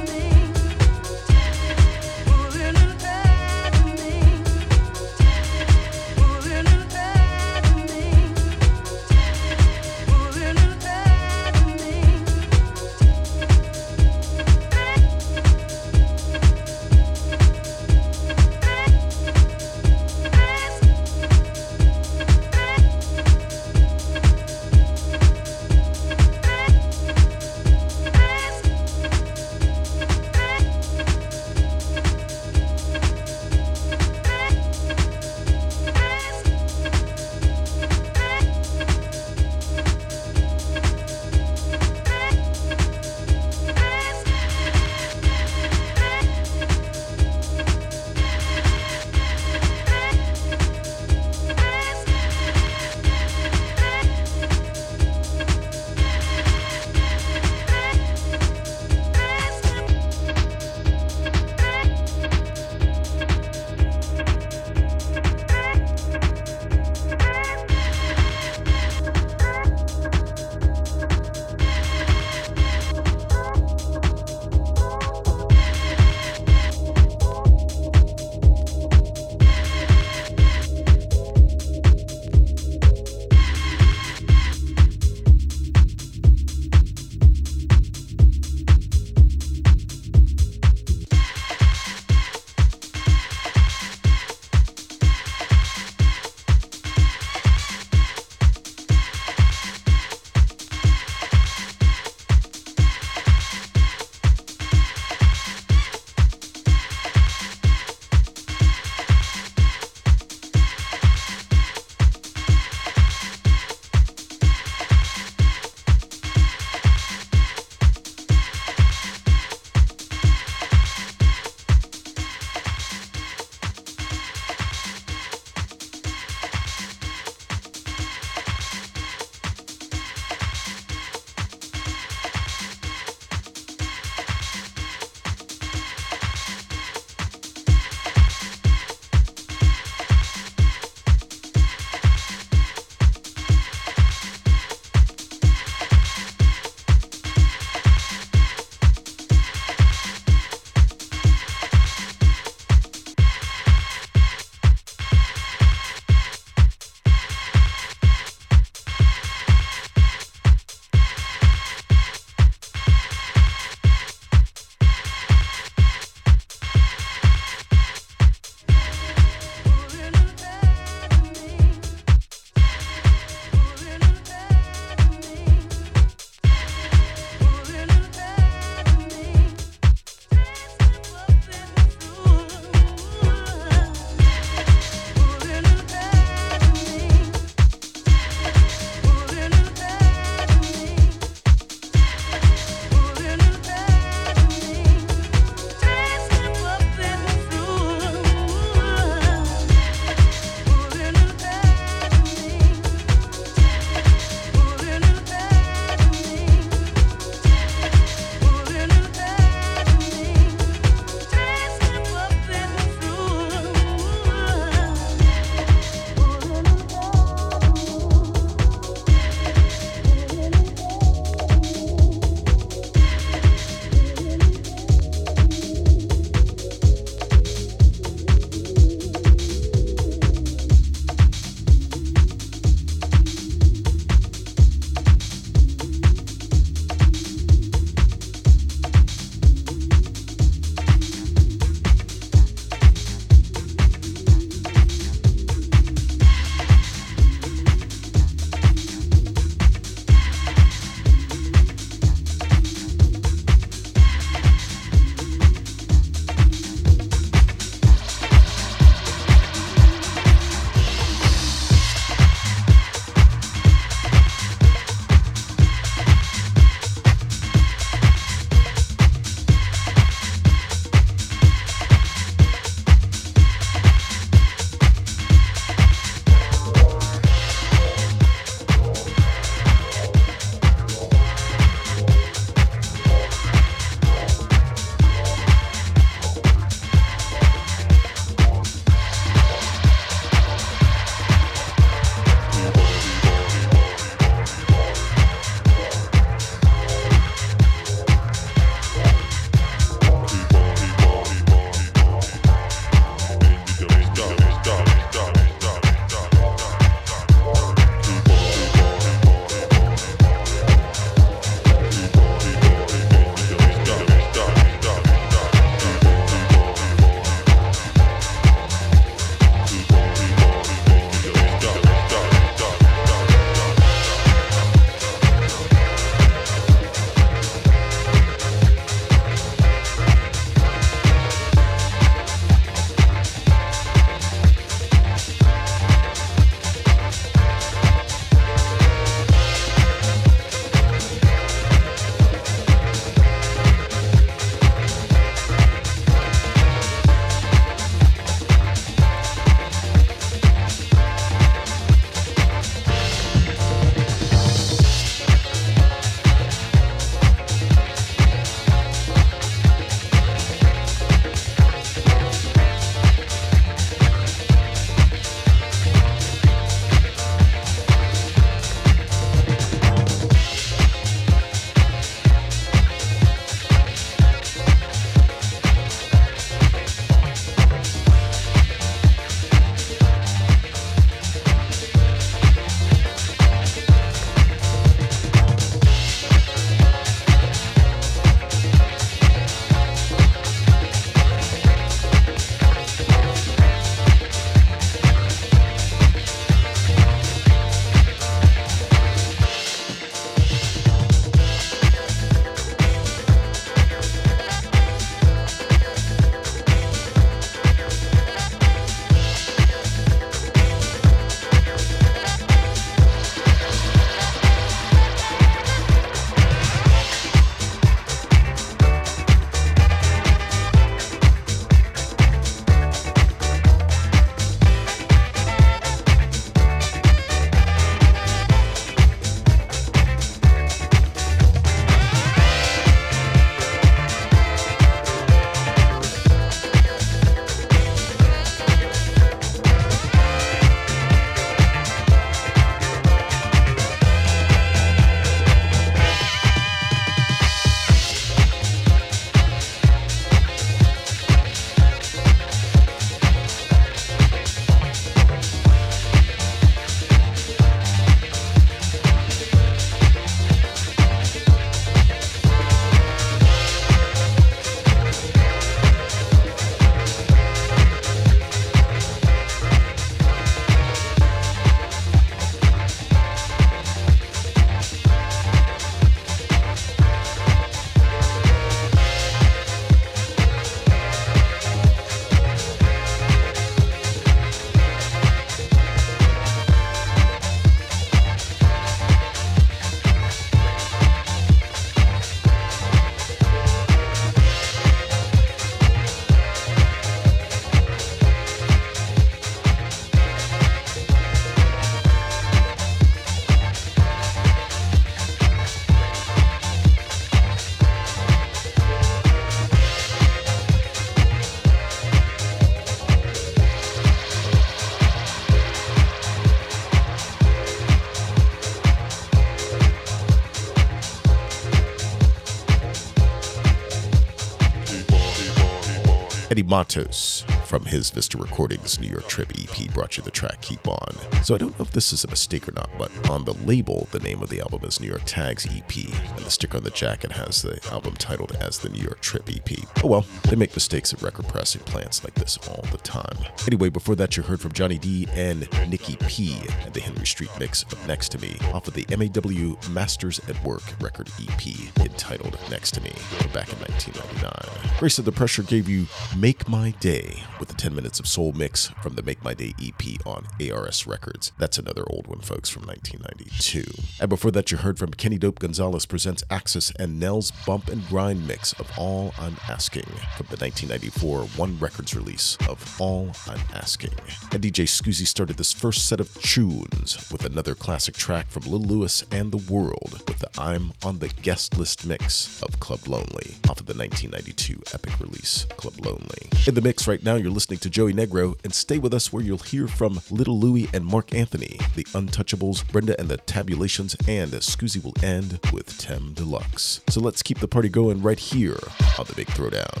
Matos 526.70 527.44
from 527.70 527.84
his 527.84 528.10
Vista 528.10 528.36
Recordings 528.36 528.98
New 528.98 529.06
York 529.06 529.28
Trip 529.28 529.52
EP 529.56 529.94
brought 529.94 530.16
you 530.16 530.24
the 530.24 530.30
track 530.32 530.60
Keep 530.60 530.88
On. 530.88 531.14
So 531.44 531.54
I 531.54 531.58
don't 531.58 531.78
know 531.78 531.84
if 531.84 531.92
this 531.92 532.12
is 532.12 532.24
a 532.24 532.28
mistake 532.28 532.68
or 532.68 532.72
not, 532.72 532.90
but 532.98 533.12
on 533.30 533.44
the 533.44 533.54
label, 533.64 534.08
the 534.10 534.18
name 534.18 534.42
of 534.42 534.48
the 534.48 534.58
album 534.58 534.82
is 534.82 535.00
New 535.00 535.06
York 535.06 535.22
Tags 535.24 535.66
EP, 535.66 535.96
and 535.96 536.44
the 536.44 536.50
sticker 536.50 536.78
on 536.78 536.82
the 536.82 536.90
jacket 536.90 537.30
has 537.30 537.62
the 537.62 537.78
album 537.92 538.14
titled 538.14 538.56
as 538.56 538.80
the 538.80 538.88
New 538.88 539.00
York 539.00 539.20
Trip 539.20 539.48
EP. 539.48 539.78
Oh 540.02 540.08
well, 540.08 540.26
they 540.48 540.56
make 540.56 540.74
mistakes 540.74 541.14
at 541.14 541.22
record 541.22 541.46
pressing 541.46 541.82
plants 541.82 542.24
like 542.24 542.34
this 542.34 542.58
all 542.66 542.84
the 542.90 542.98
time. 542.98 543.38
Anyway, 543.68 543.88
before 543.88 544.16
that, 544.16 544.36
you 544.36 544.42
heard 544.42 544.60
from 544.60 544.72
Johnny 544.72 544.98
D 544.98 545.28
and 545.30 545.68
Nikki 545.88 546.16
P 546.26 546.56
and 546.84 546.92
the 546.92 547.00
Henry 547.00 547.24
Street 547.24 547.50
mix 547.60 547.84
of 547.84 548.04
Next 548.08 548.30
to 548.30 548.40
Me 548.40 548.56
off 548.72 548.88
of 548.88 548.94
the 548.94 549.06
MAW 549.16 549.76
Masters 549.92 550.40
at 550.48 550.60
Work 550.64 550.82
record 551.00 551.28
EP 551.40 551.68
entitled 552.00 552.58
Next 552.68 552.94
to 552.94 553.00
Me 553.00 553.12
back 553.54 553.72
in 553.72 553.78
1999. 553.78 554.98
Grace 554.98 555.20
of 555.20 555.24
the 555.24 555.30
Pressure 555.30 555.62
gave 555.62 555.88
you 555.88 556.06
Make 556.36 556.68
My 556.68 556.90
Day 556.98 557.44
with 557.60 557.68
the 557.68 557.74
10 557.74 557.94
minutes 557.94 558.18
of 558.18 558.26
soul 558.26 558.52
mix 558.52 558.88
from 559.02 559.14
the 559.14 559.22
Make 559.22 559.44
My 559.44 559.54
Day 559.54 559.74
EP 559.80 560.26
on 560.26 560.46
ARS 560.60 561.06
Records. 561.06 561.52
That's 561.58 561.78
another 561.78 562.04
old 562.08 562.26
one, 562.26 562.40
folks, 562.40 562.70
from 562.70 562.86
1992. 562.86 563.84
And 564.18 564.28
before 564.28 564.50
that, 564.52 564.70
you 564.70 564.78
heard 564.78 564.98
from 564.98 565.12
Kenny 565.12 565.36
Dope 565.36 565.58
Gonzalez 565.58 566.06
presents 566.06 566.42
Axis 566.50 566.90
and 566.98 567.20
Nell's 567.20 567.50
Bump 567.66 567.88
and 567.88 568.06
Grind 568.08 568.48
mix 568.48 568.72
of 568.74 568.90
All 568.96 569.34
I'm 569.38 569.56
Asking 569.68 570.06
from 570.36 570.46
the 570.48 570.56
1994 570.56 571.42
One 571.58 571.78
Records 571.78 572.16
release 572.16 572.56
of 572.68 573.00
All 573.00 573.30
I'm 573.46 573.60
Asking. 573.74 574.14
And 574.52 574.62
DJ 574.62 574.84
Scuzzi 574.86 575.26
started 575.26 575.58
this 575.58 575.72
first 575.72 576.08
set 576.08 576.20
of 576.20 576.32
tunes 576.40 577.30
with 577.30 577.44
another 577.44 577.74
classic 577.74 578.14
track 578.14 578.48
from 578.48 578.62
Lil 578.64 578.80
Louis 578.80 579.24
and 579.30 579.52
The 579.52 579.72
World 579.72 580.22
with 580.26 580.38
the 580.38 580.50
I'm 580.58 580.92
on 581.02 581.18
the 581.18 581.28
guest 581.28 581.76
list 581.76 582.06
mix 582.06 582.62
of 582.62 582.80
Club 582.80 583.06
Lonely 583.06 583.56
off 583.68 583.80
of 583.80 583.86
the 583.86 583.94
1992 583.94 584.82
epic 584.94 585.20
release 585.20 585.66
Club 585.76 585.94
Lonely. 586.04 586.48
In 586.66 586.74
the 586.74 586.80
mix 586.80 587.06
right 587.06 587.22
now, 587.22 587.36
you're 587.36 587.49
listening 587.52 587.78
to 587.80 587.90
Joey 587.90 588.12
Negro, 588.12 588.56
and 588.64 588.74
stay 588.74 588.98
with 588.98 589.14
us 589.14 589.32
where 589.32 589.42
you'll 589.42 589.58
hear 589.58 589.88
from 589.88 590.20
Little 590.30 590.58
Louie 590.58 590.88
and 590.92 591.04
Marc 591.04 591.34
Anthony, 591.34 591.78
The 591.94 592.04
Untouchables, 592.04 592.90
Brenda 592.90 593.18
and 593.18 593.28
the 593.28 593.36
Tabulations, 593.38 594.16
and 594.26 594.52
Scuzzi 594.52 595.02
will 595.02 595.14
end 595.22 595.60
with 595.72 595.98
Tem 595.98 596.32
Deluxe. 596.32 597.00
So 597.08 597.20
let's 597.20 597.42
keep 597.42 597.58
the 597.58 597.68
party 597.68 597.88
going 597.88 598.22
right 598.22 598.38
here 598.38 598.78
on 599.18 599.26
the 599.26 599.34
Big 599.34 599.48
Throwdown. 599.48 600.00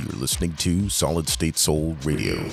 You're 0.00 0.20
listening 0.20 0.54
to 0.56 0.88
Solid 0.88 1.28
State 1.28 1.58
Soul 1.58 1.96
Radio. 2.04 2.48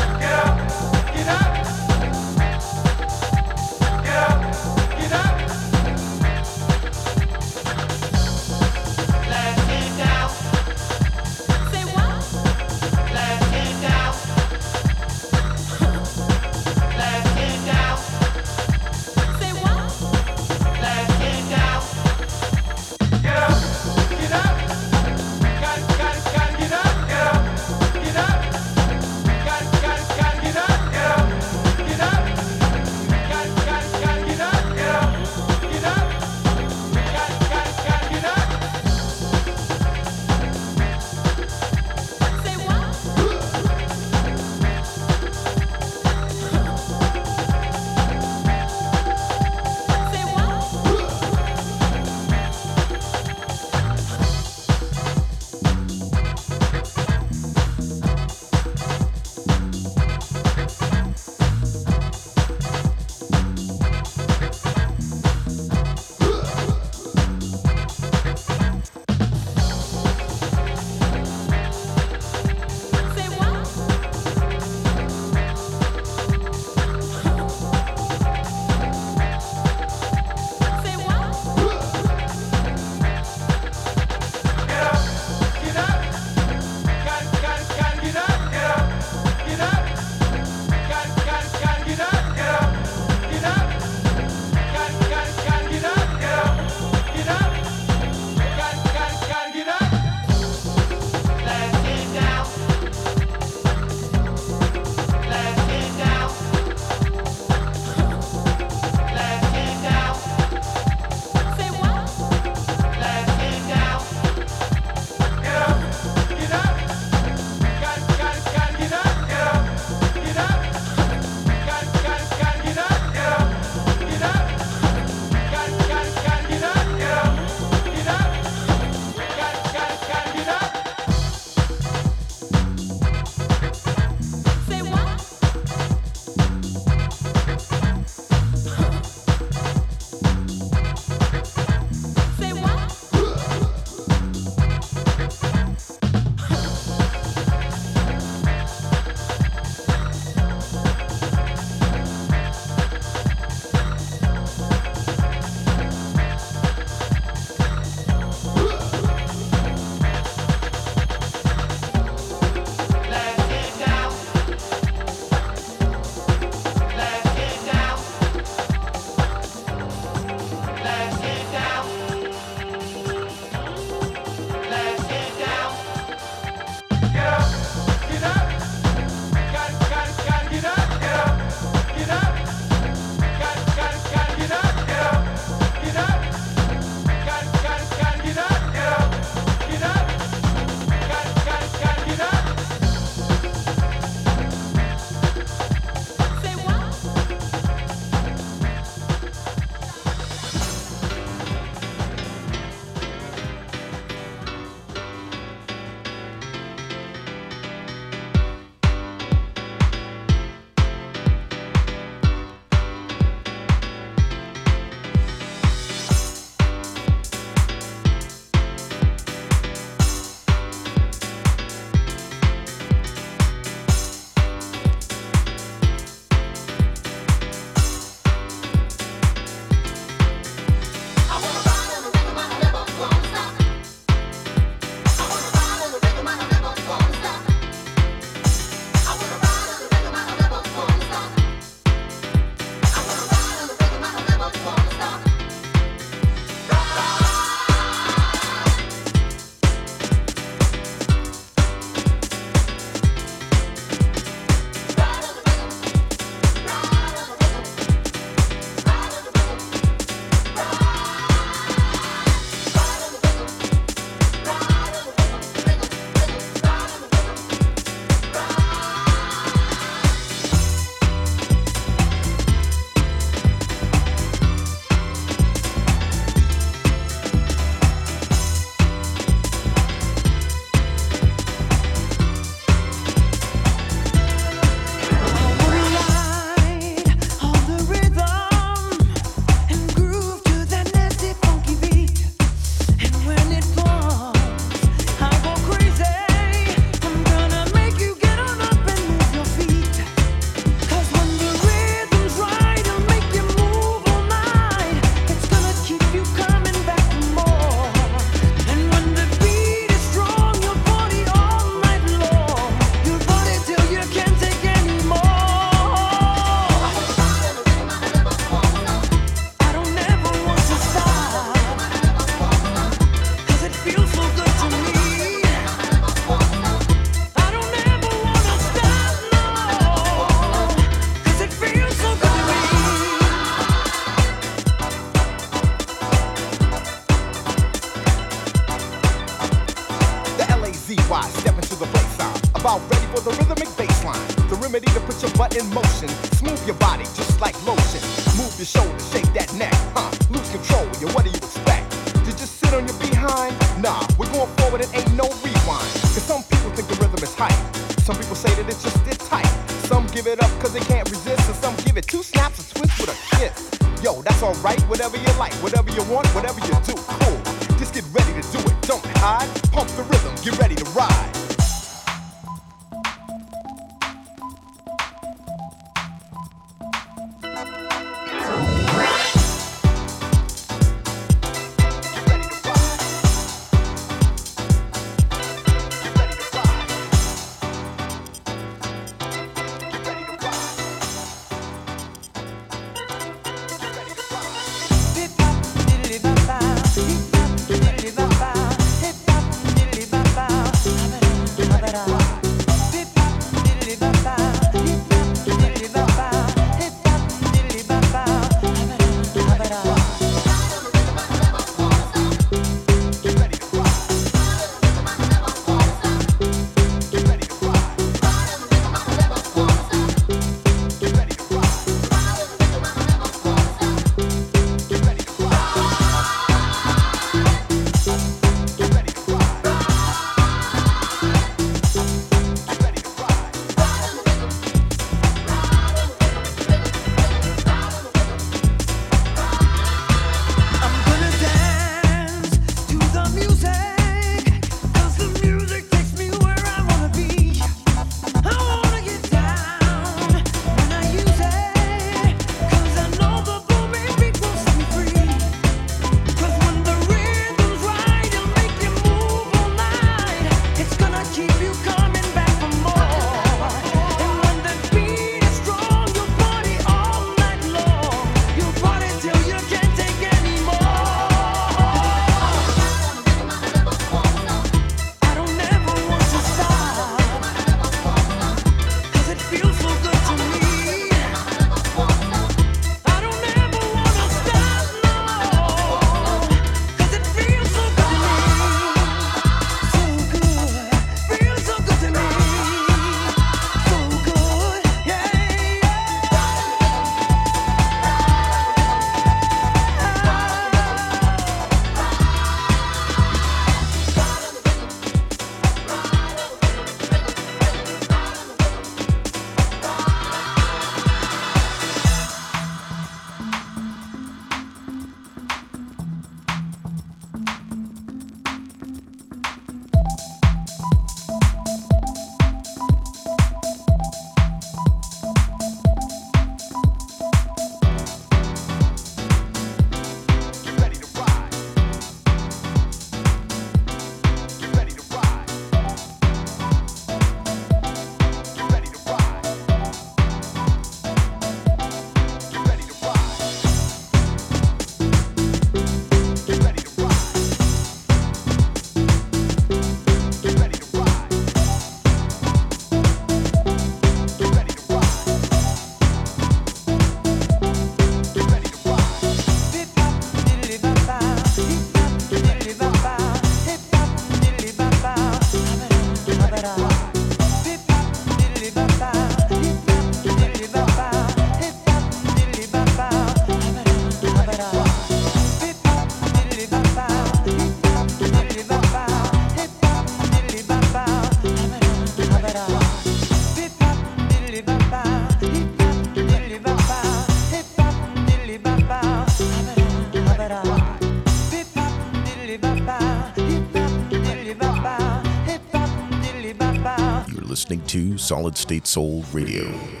Solid 598.31 598.55
State 598.55 598.87
Soul 598.87 599.25
Radio. 599.33 600.00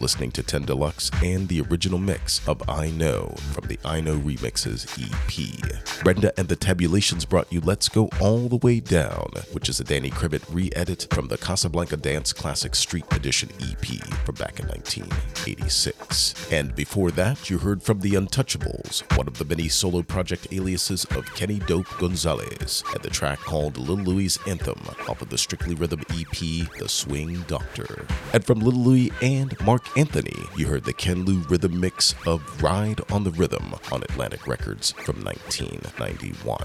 Listening 0.00 0.30
to 0.32 0.42
10 0.42 0.62
Deluxe 0.62 1.10
and 1.22 1.46
the 1.46 1.60
original 1.60 1.98
mix 1.98 2.40
of 2.48 2.66
I 2.70 2.88
Know 2.88 3.34
from 3.52 3.68
the 3.68 3.78
I 3.84 4.00
Know 4.00 4.16
Remixes 4.16 4.88
EP. 4.98 6.02
Brenda 6.02 6.32
and 6.38 6.48
the 6.48 6.56
Tabulations 6.56 7.26
brought 7.26 7.52
you 7.52 7.60
Let's 7.60 7.90
Go 7.90 8.08
All 8.18 8.48
the 8.48 8.56
Way 8.56 8.80
Down, 8.80 9.30
which 9.52 9.68
is 9.68 9.78
a 9.78 9.84
Danny 9.84 10.10
Krivit 10.10 10.42
re 10.48 10.70
edit 10.74 11.06
from 11.10 11.28
the 11.28 11.36
Casablanca 11.36 11.98
Dance 11.98 12.32
Classic 12.32 12.74
Street 12.74 13.04
Edition 13.10 13.50
EP 13.60 13.84
from 14.24 14.36
back 14.36 14.58
in 14.58 14.68
1986. 14.68 16.50
And 16.50 16.74
before 16.74 17.10
that, 17.10 17.50
you 17.50 17.58
heard 17.58 17.82
from 17.82 18.00
The 18.00 18.12
Untouchables, 18.12 19.02
one 19.18 19.28
of 19.28 19.36
the 19.36 19.44
many 19.44 19.68
solo 19.68 20.00
project 20.00 20.46
aliases 20.50 21.04
of 21.16 21.26
Kenny 21.34 21.58
Dope 21.58 21.98
Gonzalez, 21.98 22.82
and 22.94 23.02
the 23.02 23.10
track 23.10 23.40
called 23.40 23.76
Little 23.76 23.96
Louis 24.02 24.38
Anthem 24.46 24.80
off 25.10 25.20
of 25.20 25.28
the 25.28 25.36
Strictly 25.36 25.74
Rhythm 25.74 26.00
EP, 26.08 26.38
The 26.78 26.88
Swing 26.88 27.44
Doctor. 27.46 28.06
And 28.32 28.42
from 28.42 28.60
Little 28.60 28.80
Louis 28.80 29.12
and 29.20 29.60
Marc 29.60 29.79
Anthony, 29.96 30.46
you 30.56 30.66
heard 30.66 30.84
the 30.84 30.92
Ken 30.92 31.24
Lou 31.24 31.40
rhythm 31.48 31.80
mix 31.80 32.14
of 32.24 32.62
Ride 32.62 33.00
on 33.10 33.24
the 33.24 33.32
Rhythm 33.32 33.74
on 33.90 34.02
Atlantic 34.04 34.46
Records 34.46 34.92
from 34.92 35.16
1991. 35.24 36.58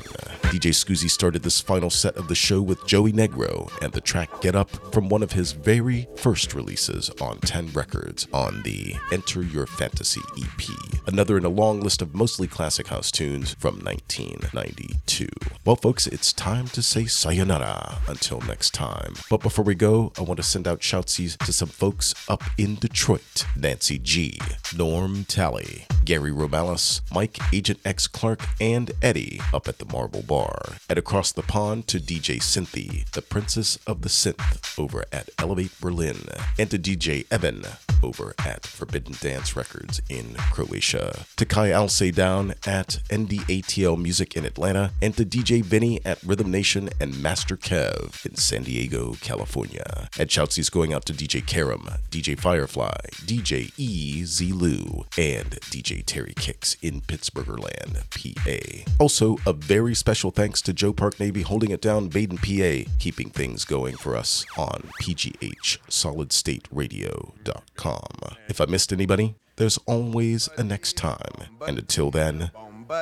DJ 0.51 0.71
Scuzzi 0.71 1.09
started 1.09 1.41
this 1.41 1.59
final 1.59 1.89
set 1.89 2.17
of 2.17 2.27
the 2.27 2.35
show 2.35 2.61
with 2.61 2.85
Joey 2.85 3.11
Negro 3.11 3.71
and 3.81 3.91
the 3.93 4.01
track 4.01 4.41
Get 4.41 4.55
Up 4.55 4.93
from 4.93 5.09
one 5.09 5.23
of 5.23 5.31
his 5.31 5.53
very 5.53 6.07
first 6.15 6.53
releases 6.53 7.09
on 7.19 7.39
10 7.39 7.71
Records 7.71 8.27
on 8.31 8.61
the 8.61 8.95
Enter 9.11 9.41
Your 9.41 9.65
Fantasy 9.65 10.21
EP, 10.37 10.94
another 11.07 11.37
in 11.37 11.45
a 11.45 11.49
long 11.49 11.81
list 11.81 12.01
of 12.01 12.15
mostly 12.15 12.47
classic 12.47 12.87
house 12.87 13.11
tunes 13.11 13.53
from 13.55 13.79
1992. 13.79 15.27
Well, 15.65 15.75
folks, 15.75 16.07
it's 16.07 16.33
time 16.33 16.67
to 16.69 16.81
say 16.81 17.05
sayonara 17.05 17.99
until 18.07 18.41
next 18.41 18.73
time. 18.73 19.15
But 19.29 19.41
before 19.41 19.65
we 19.65 19.75
go, 19.75 20.11
I 20.17 20.21
want 20.21 20.37
to 20.37 20.43
send 20.43 20.67
out 20.67 20.79
shoutsies 20.79 21.37
to 21.45 21.53
some 21.53 21.69
folks 21.69 22.13
up 22.29 22.43
in 22.57 22.75
Detroit 22.75 23.45
Nancy 23.55 23.99
G, 23.99 24.39
Norm 24.75 25.25
Talley, 25.25 25.85
Gary 26.03 26.31
Romalis, 26.31 27.01
Mike 27.11 27.37
Agent 27.53 27.79
X 27.83 28.07
Clark, 28.07 28.41
and 28.59 28.91
Eddie 29.01 29.39
up 29.53 29.67
at 29.67 29.79
the 29.79 29.85
Marble 29.85 30.21
Bar. 30.21 30.77
And 30.89 30.99
across 30.99 31.31
the 31.31 31.43
pond 31.43 31.87
to 31.87 31.99
DJ 31.99 32.41
Cynthia, 32.41 33.05
the 33.13 33.21
Princess 33.21 33.77
of 33.87 34.01
the 34.01 34.09
Synth, 34.09 34.79
over 34.79 35.05
at 35.11 35.29
Elevate 35.39 35.79
Berlin, 35.81 36.17
and 36.59 36.69
to 36.71 36.77
DJ 36.77 37.25
Evan 37.31 37.63
over 38.03 38.35
at 38.39 38.65
Forbidden 38.65 39.15
Dance 39.19 39.55
Records 39.55 40.01
in 40.09 40.35
Croatia, 40.51 40.94
to 40.95 41.45
Kai 41.45 41.71
Alce 41.71 42.11
down 42.11 42.55
at 42.65 42.99
NDATL 43.09 44.01
Music 44.01 44.35
in 44.35 44.43
Atlanta, 44.45 44.91
and 45.01 45.15
to 45.17 45.25
DJ 45.25 45.63
Vinny 45.63 45.99
at 46.05 46.21
Rhythm 46.23 46.51
Nation 46.51 46.89
and 46.99 47.21
Master 47.21 47.57
Kev 47.57 48.25
in 48.25 48.35
San 48.35 48.63
Diego, 48.63 49.15
California. 49.21 50.09
And 50.17 50.29
shoutsies 50.29 50.71
going 50.71 50.93
out 50.93 51.05
to 51.05 51.13
DJ 51.13 51.45
Karam, 51.45 51.87
DJ 52.09 52.39
Firefly, 52.39 52.95
DJ 53.25 53.71
E. 53.77 54.23
Z. 54.25 54.51
Lou, 54.51 55.05
and 55.17 55.51
DJ 55.71 56.03
Terry 56.05 56.33
Kicks 56.35 56.75
in 56.81 57.01
Pittsburgherland, 57.01 58.03
PA. 58.09 58.59
Also, 58.99 59.37
a 59.45 59.53
very 59.53 59.95
special 59.95 60.31
thanks 60.31 60.61
to 60.61 60.73
Joe 60.73 60.93
Park 60.93 61.19
Navy 61.19 61.41
holding 61.41 61.71
it 61.71 61.81
down 61.81 62.07
Baden, 62.07 62.37
PA, 62.37 62.89
keeping 62.99 63.29
things 63.29 63.65
going 63.65 63.95
for 63.95 64.15
us 64.15 64.45
on 64.57 64.89
PGH 65.01 65.79
SolidStateRadio.com. 65.89 68.37
If 68.47 68.61
I 68.61 68.65
missed 68.65 68.93
anybody, 68.93 69.35
there's 69.57 69.77
always 69.85 70.49
a 70.57 70.63
next 70.63 70.97
time. 70.97 71.47
And 71.67 71.77
until 71.79 72.11
then, 72.11 72.51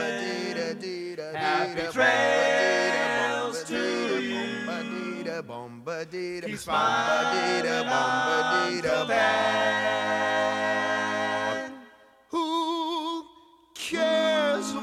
Happy 1.35 1.81
trails 1.91 3.64
to 3.65 3.75
you. 4.22 4.45
Keep. 6.45 6.59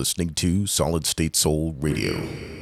listening 0.00 0.30
to 0.30 0.66
Solid 0.66 1.04
State 1.04 1.36
Soul 1.36 1.76
Radio. 1.78 2.59